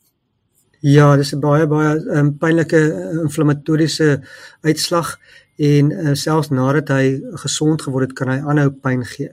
Ja, 0.81 1.15
dis 1.15 1.33
'n 1.33 1.39
baie 1.39 1.67
baie 1.67 1.95
um, 2.17 2.37
pynlike 2.37 2.75
uh, 2.75 3.21
inflammatoriese 3.23 4.21
uitslag 4.63 5.17
en 5.61 5.91
uh, 5.91 6.13
selfs 6.17 6.49
nadat 6.49 6.89
hy 6.89 7.19
gesond 7.43 7.83
geword 7.85 8.09
het, 8.09 8.15
kan 8.17 8.31
hy 8.33 8.39
aanhou 8.41 8.71
pyn 8.83 9.03
gee 9.05 9.29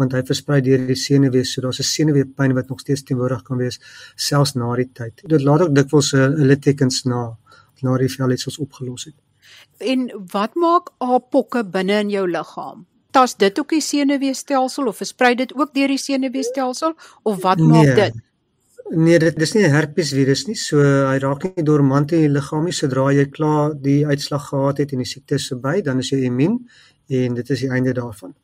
want 0.00 0.14
hy 0.16 0.22
versprei 0.28 0.60
deur 0.64 0.86
die 0.88 0.96
senuwee 0.96 1.44
so 1.44 1.60
daar's 1.64 1.80
'n 1.80 1.88
senuweepyn 1.88 2.54
wat 2.54 2.68
nog 2.68 2.80
steeds 2.80 3.02
teenwoordig 3.02 3.42
kan 3.42 3.58
wees 3.58 3.80
selfs 4.16 4.54
na 4.54 4.74
die 4.76 4.88
tyd. 4.92 5.20
Dit 5.26 5.42
laat 5.42 5.60
ook 5.62 5.74
dikwels 5.74 6.12
'n 6.14 6.18
uh, 6.18 6.46
littekens 6.50 7.04
na 7.04 7.36
na 7.82 7.98
die 7.98 8.08
velletsels 8.08 8.58
opgelos 8.58 9.04
het. 9.04 9.14
En 9.78 10.10
wat 10.32 10.54
maak 10.54 10.90
apokke 10.98 11.64
binne 11.64 11.98
in 12.00 12.10
jou 12.10 12.26
liggaam? 12.30 12.86
Tas 13.10 13.36
dit 13.36 13.58
ook 13.58 13.68
die 13.68 13.80
senuweestelsel 13.80 14.86
of 14.86 14.96
versprei 14.96 15.34
dit 15.34 15.54
ook 15.54 15.74
deur 15.74 15.88
die 15.88 15.98
senuweestelsel 15.98 16.94
of 17.22 17.42
wat 17.42 17.58
maak 17.58 17.84
nee. 17.84 17.94
dit? 17.94 18.14
Nee, 18.94 19.18
dit 19.18 19.40
is 19.40 19.52
nie 19.54 19.64
'n 19.64 19.72
herpesvirus 19.72 20.46
nie. 20.46 20.54
So 20.54 20.76
hy 20.76 21.18
raak 21.18 21.44
nie 21.44 21.64
dormant 21.64 22.12
in 22.12 22.20
die 22.20 22.28
liggaam 22.28 22.64
nie 22.64 22.72
sodra 22.76 23.10
jy 23.12 23.24
klaar 23.24 23.72
die 23.72 24.06
uitslag 24.06 24.48
gehad 24.48 24.78
het 24.78 24.92
en 24.92 24.98
die 24.98 25.06
siekte 25.06 25.34
is 25.34 25.48
verby, 25.48 25.80
dan 25.80 25.98
is 25.98 26.10
jy 26.10 26.18
immuun 26.24 26.68
en 27.08 27.34
dit 27.34 27.50
is 27.50 27.60
die 27.60 27.70
einde 27.70 27.92
daarvan. 27.92 28.34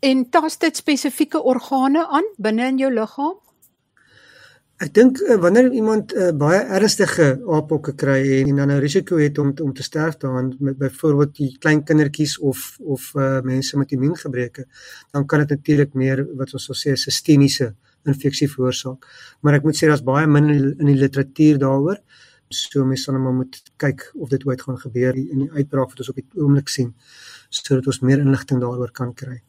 En 0.00 0.30
tas 0.30 0.58
dit 0.58 0.76
spesifieke 0.76 1.42
organe 1.42 2.06
aan 2.06 2.28
binne 2.36 2.66
in 2.66 2.78
jou 2.78 2.92
liggaam? 2.92 3.38
Ek 4.76 4.92
dink 4.94 5.20
uh, 5.20 5.36
wanneer 5.40 5.72
iemand 5.72 6.12
uh, 6.12 6.32
baie 6.32 6.60
ernstige 6.60 7.40
aapokke 7.46 7.94
kry 7.94 8.40
en, 8.40 8.48
en 8.48 8.56
dan 8.56 8.70
'n 8.70 8.80
risiko 8.80 9.16
het 9.16 9.38
om 9.38 9.54
om 9.62 9.72
te 9.72 9.82
sterf 9.82 10.16
daaraan 10.16 10.56
met 10.58 10.78
byvoorbeeld 10.78 11.36
die 11.36 11.56
klein 11.58 11.84
kindertjies 11.84 12.38
of 12.38 12.76
of 12.78 13.14
uh, 13.14 13.40
mense 13.40 13.78
met 13.78 13.92
immuungebreke, 13.92 14.66
dan 15.12 15.26
kan 15.26 15.38
dit 15.38 15.48
natuurlik 15.48 15.94
meer 15.94 16.26
wat 16.36 16.52
ons 16.52 16.64
sou 16.64 16.76
sê 16.76 16.94
sistemiese 16.94 17.74
infeksie 18.08 18.48
veroorsaak. 18.50 19.06
Maar 19.40 19.60
ek 19.60 19.68
moet 19.68 19.78
sê 19.78 19.88
daar's 19.90 20.04
baie 20.04 20.26
min 20.26 20.50
in 20.52 20.86
die 20.86 20.98
literatuur 20.98 21.58
daaroor. 21.62 22.00
So 22.52 22.84
mense 22.84 23.04
sal 23.04 23.16
net 23.16 23.24
maar 23.24 23.38
moet 23.40 23.62
kyk 23.80 24.10
of 24.20 24.28
dit 24.28 24.44
ooit 24.46 24.62
gaan 24.62 24.78
gebeur 24.78 25.16
in 25.16 25.46
die 25.46 25.50
uitbraak 25.52 25.94
wat 25.94 26.02
ons 26.04 26.12
op 26.12 26.20
die 26.20 26.26
oomblik 26.40 26.68
sien 26.68 26.92
sodat 27.52 27.86
ons 27.86 28.00
meer 28.00 28.20
inligting 28.20 28.60
daaroor 28.60 28.92
kan 28.96 29.12
kry. 29.14 29.42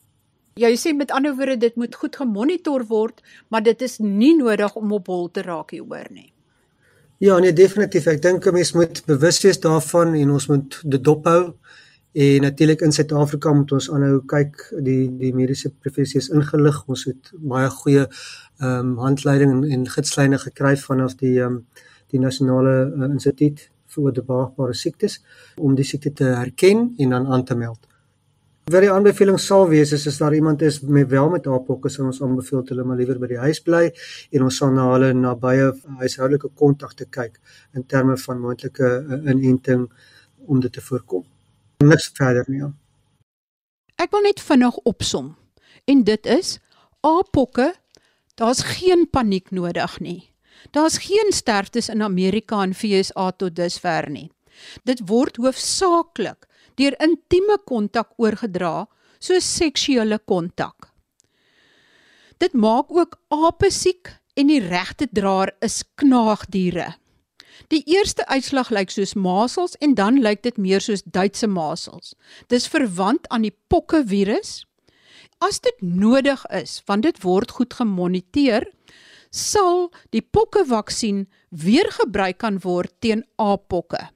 Jy 0.59 0.75
sê 0.77 0.91
met 0.93 1.11
ander 1.11 1.33
woorde 1.35 1.57
dit 1.57 1.75
moet 1.79 1.95
goed 1.95 2.15
gemonitor 2.15 2.83
word, 2.85 3.23
maar 3.49 3.63
dit 3.63 3.81
is 3.81 3.97
nie 4.03 4.35
nodig 4.37 4.75
om 4.75 4.91
op 4.93 5.07
hol 5.09 5.29
te 5.31 5.41
raak 5.41 5.71
hieroor 5.73 6.11
nie. 6.11 6.29
Ja, 7.23 7.39
nee 7.39 7.53
definitief. 7.55 8.07
Ek 8.11 8.21
dink 8.21 8.45
'n 8.45 8.53
mens 8.53 8.73
moet 8.73 9.01
bewus 9.05 9.41
wees 9.41 9.59
daarvan 9.59 10.13
en 10.13 10.31
ons 10.31 10.47
moet 10.47 10.81
dit 10.83 11.03
dophou. 11.03 11.55
En 12.13 12.41
natuurlik 12.41 12.81
in 12.81 12.91
Suid-Afrika 12.91 13.53
moet 13.53 13.71
ons 13.73 13.87
aanhou 13.89 14.19
kyk 14.29 14.59
die 14.85 15.07
die 15.17 15.31
mediese 15.33 15.71
professie 15.73 16.19
is 16.21 16.27
ingelig. 16.29 16.83
Ons 16.85 17.07
het 17.09 17.31
baie 17.41 17.69
goeie 17.73 18.03
ehm 18.03 18.91
um, 18.91 18.91
handleiding 19.01 19.51
en, 19.55 19.63
en 19.77 19.87
gidslyne 19.95 20.37
gekry 20.37 20.75
vanaf 20.77 21.15
die 21.17 21.39
ehm 21.39 21.55
um, 21.55 21.63
die 22.13 22.21
nasionale 22.21 22.75
uh, 22.85 23.09
instituut 23.09 23.65
vir 23.95 24.03
oordraagbare 24.03 24.77
siektes 24.77 25.17
om 25.57 25.73
die 25.73 25.87
siekte 25.89 26.13
te 26.13 26.29
herken 26.35 26.85
en 27.01 27.17
dan 27.17 27.25
aan 27.25 27.47
te 27.49 27.57
meld. 27.57 27.81
Wat 28.69 28.85
die 28.85 28.93
aanbeveling 28.93 29.41
sal 29.41 29.65
wees 29.73 29.91
is 29.97 30.05
as 30.07 30.21
daar 30.21 30.37
iemand 30.37 30.61
is 30.61 30.81
met 30.85 31.09
wel 31.09 31.33
met 31.33 31.49
apokke 31.49 31.89
sal 31.89 32.11
ons 32.13 32.21
aanbeveel 32.21 32.61
hulle 32.69 32.85
maar 32.85 33.01
liewer 33.01 33.17
by 33.25 33.33
die 33.33 33.41
huis 33.41 33.65
bly 33.65 33.87
en 34.31 34.45
ons 34.45 34.61
sal 34.61 34.71
na 34.77 34.85
hulle 34.93 35.13
nabye 35.17 35.73
huishoudelike 35.97 36.53
kontakte 36.53 37.09
kyk 37.09 37.41
in 37.73 37.89
terme 37.89 38.21
van 38.27 38.39
moontlike 38.45 38.97
uh, 39.01 39.23
inenting 39.33 39.89
om 40.45 40.61
dit 40.61 40.73
te 40.73 40.89
voorkom 40.91 41.32
niks 41.87 42.09
verder 42.17 42.47
nie. 42.47 42.65
Ek 44.01 44.11
wil 44.11 44.25
net 44.25 44.41
vinnig 44.41 44.77
opsom. 44.89 45.33
En 45.85 46.03
dit 46.07 46.25
is 46.25 46.57
apokke, 47.03 47.73
daar's 48.39 48.63
geen 48.77 49.05
paniek 49.09 49.51
nodig 49.51 49.99
nie. 49.99 50.21
Daar's 50.71 50.97
geen 51.03 51.31
sterftes 51.31 51.89
in 51.89 52.01
Amerika 52.01 52.61
en 52.63 52.73
VSA 52.73 53.31
tot 53.31 53.55
dusver 53.55 54.09
nie. 54.09 54.29
Dit 54.87 55.03
word 55.09 55.37
hoofsaaklik 55.41 56.47
deur 56.79 56.95
intieme 57.03 57.59
kontak 57.67 58.13
oorgedra, 58.17 58.87
soos 59.19 59.45
seksuele 59.45 60.17
kontak. 60.25 60.89
Dit 62.41 62.55
maak 62.57 62.91
ook 62.91 63.19
ape 63.29 63.69
siek 63.71 64.09
en 64.35 64.49
die 64.49 64.61
regte 64.63 65.07
draer 65.11 65.53
is 65.61 65.83
knaagdiere. 66.01 66.93
Die 67.71 67.83
eerste 67.87 68.25
uitslag 68.27 68.69
lyk 68.69 68.91
soos 68.91 69.13
masels 69.15 69.77
en 69.79 69.95
dan 69.95 70.19
lyk 70.21 70.43
dit 70.43 70.57
meer 70.57 70.83
soos 70.83 71.03
Duitse 71.05 71.47
masels. 71.47 72.13
Dis 72.47 72.67
verwant 72.67 73.27
aan 73.29 73.45
die 73.47 73.55
pokke 73.71 74.03
virus. 74.07 74.63
As 75.43 75.59
dit 75.63 75.81
nodig 75.81 76.43
is, 76.51 76.81
want 76.87 77.03
dit 77.03 77.19
word 77.23 77.51
goed 77.51 77.73
gemoniteer, 77.73 78.67
sal 79.31 79.89
die 80.13 80.21
pokkevaksin 80.21 81.25
weer 81.49 81.89
gebruik 81.91 82.37
kan 82.43 82.59
word 82.63 82.93
teen 83.01 83.23
A-pokke. 83.41 84.09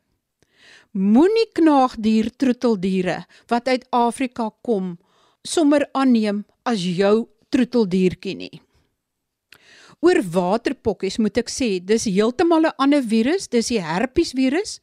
Moenie 0.97 1.49
knaagdier 1.57 2.29
troeteldiere 2.37 3.23
wat 3.51 3.67
uit 3.67 3.85
Afrika 3.91 4.49
kom 4.65 4.95
sommer 5.45 5.87
aanneem 5.93 6.45
as 6.65 6.83
jou 6.83 7.27
troeteldiertjie 7.53 8.35
nie. 8.37 8.55
Oor 10.05 10.21
waterpokkies 10.21 11.17
moet 11.17 11.37
ek 11.41 11.49
sê, 11.49 11.77
dis 11.81 12.05
heeltemal 12.05 12.69
'n 12.69 12.77
ander 12.77 13.01
virus, 13.01 13.47
dis 13.47 13.67
die 13.73 13.81
herpes 13.81 14.33
virus 14.33 14.79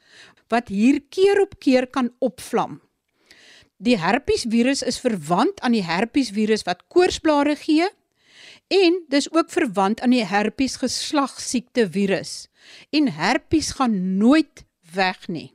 wat 0.50 0.68
hier 0.68 1.00
keer 1.11 1.40
op 1.40 1.59
keer 1.61 1.87
kan 1.87 2.11
opvlam. 2.20 2.81
Die 3.79 3.96
herpes 3.98 4.44
virus 4.50 4.83
is 4.83 4.98
verwant 4.98 5.61
aan 5.61 5.72
die 5.72 5.85
herpes 5.85 6.31
virus 6.31 6.62
wat 6.66 6.85
koorsblare 6.88 7.57
gee 7.57 7.88
en 8.68 9.00
dis 9.09 9.31
ook 9.33 9.50
verwant 9.50 10.00
aan 10.00 10.14
die 10.14 10.24
herpes 10.24 10.77
geslagsiekte 10.77 11.88
virus. 11.90 12.48
En 12.90 13.11
herpes 13.12 13.74
gaan 13.79 14.18
nooit 14.18 14.64
weg 14.94 15.29
nie. 15.29 15.55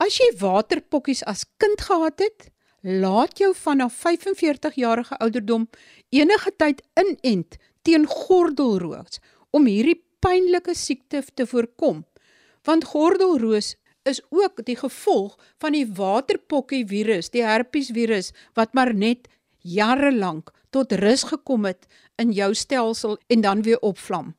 As 0.00 0.16
jy 0.16 0.30
waterpokkies 0.40 1.22
as 1.24 1.44
kind 1.60 1.80
gehad 1.80 2.20
het, 2.20 2.50
laat 2.82 3.38
jou 3.38 3.52
vanaf 3.54 3.94
45 3.94 4.74
jarige 4.74 5.16
ouderdom 5.20 5.68
enige 6.08 6.52
tyd 6.56 6.80
inent 6.96 7.58
teen 7.82 8.06
gordelroos 8.06 9.20
om 9.50 9.66
hierdie 9.66 9.98
pynlike 10.20 10.74
siekte 10.76 11.22
te 11.34 11.46
voorkom. 11.46 12.04
Want 12.68 12.84
gordelroos 12.92 13.74
is 14.08 14.20
ook 14.28 14.64
die 14.64 14.76
gevolg 14.76 15.36
van 15.60 15.76
die 15.76 15.86
waterpokkie 15.86 16.86
virus, 16.88 17.30
die 17.30 17.44
herpes 17.44 17.90
virus 17.94 18.32
wat 18.58 18.74
maar 18.74 18.94
net 18.94 19.28
jare 19.60 20.12
lank 20.12 20.52
tot 20.70 20.92
rus 20.92 21.24
gekom 21.28 21.66
het 21.66 21.86
in 22.20 22.32
jou 22.32 22.54
stelsel 22.54 23.18
en 23.26 23.40
dan 23.40 23.62
weer 23.62 23.80
opvlam. 23.80 24.34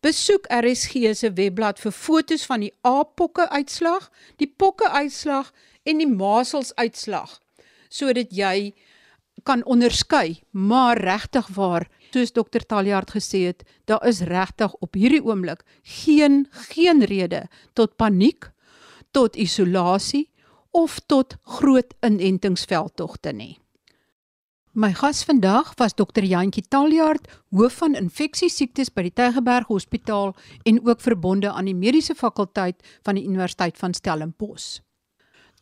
Besoek 0.00 0.46
RSG 0.52 1.14
se 1.16 1.32
webblad 1.32 1.80
vir 1.80 1.92
fotos 1.92 2.46
van 2.46 2.64
die 2.66 2.72
A-pokke 2.86 3.48
uitslag, 3.50 4.10
die 4.36 4.48
pokke 4.48 4.88
uitslag 4.88 5.52
en 5.82 5.98
die 5.98 6.10
masels 6.10 6.74
uitslag 6.74 7.38
sodat 7.92 8.30
jy 8.32 8.72
kan 9.44 9.60
onderskei, 9.68 10.40
maar 10.50 10.96
regtig 10.96 11.48
waar, 11.52 11.84
soos 12.12 12.32
dokter 12.32 12.64
Taljaard 12.66 13.10
gesê 13.14 13.46
het, 13.48 13.64
daar 13.84 14.02
is 14.06 14.20
regtig 14.28 14.74
op 14.80 14.94
hierdie 14.94 15.22
oomblik 15.24 15.64
geen 15.82 16.46
geen 16.72 17.04
rede 17.04 17.46
tot 17.72 17.96
paniek, 17.96 18.50
tot 19.12 19.36
isolasie 19.36 20.28
of 20.70 21.00
tot 21.06 21.36
groot 21.58 21.94
inentingsveldtogte 22.00 23.32
nie. 23.32 23.58
My 24.72 24.88
gas 24.96 25.20
vandag 25.28 25.74
was 25.76 25.92
dokter 25.92 26.24
Jantjie 26.24 26.64
Taljaard, 26.64 27.26
hoof 27.52 27.74
van 27.82 27.92
infeksiesiektes 27.98 28.88
by 28.96 29.04
die 29.04 29.12
Tygerberg 29.12 29.68
Hospitaal 29.68 30.32
en 30.64 30.78
ook 30.86 31.04
verbonde 31.04 31.52
aan 31.52 31.68
die 31.68 31.76
mediese 31.76 32.16
fakulteit 32.16 32.80
van 33.04 33.20
die 33.20 33.26
Universiteit 33.28 33.76
van 33.76 33.92
Stellenbosch. 33.92 34.80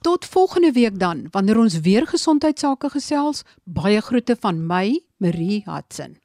Tot 0.00 0.24
volgende 0.24 0.70
week 0.72 0.94
dan, 0.98 1.26
wanneer 1.34 1.58
ons 1.58 1.80
weer 1.82 2.06
gesondheidsake 2.06 2.88
gesels. 2.94 3.42
Baie 3.64 4.00
groete 4.00 4.36
van 4.40 4.62
my, 4.66 5.00
Marie 5.18 5.64
Hudson. 5.66 6.19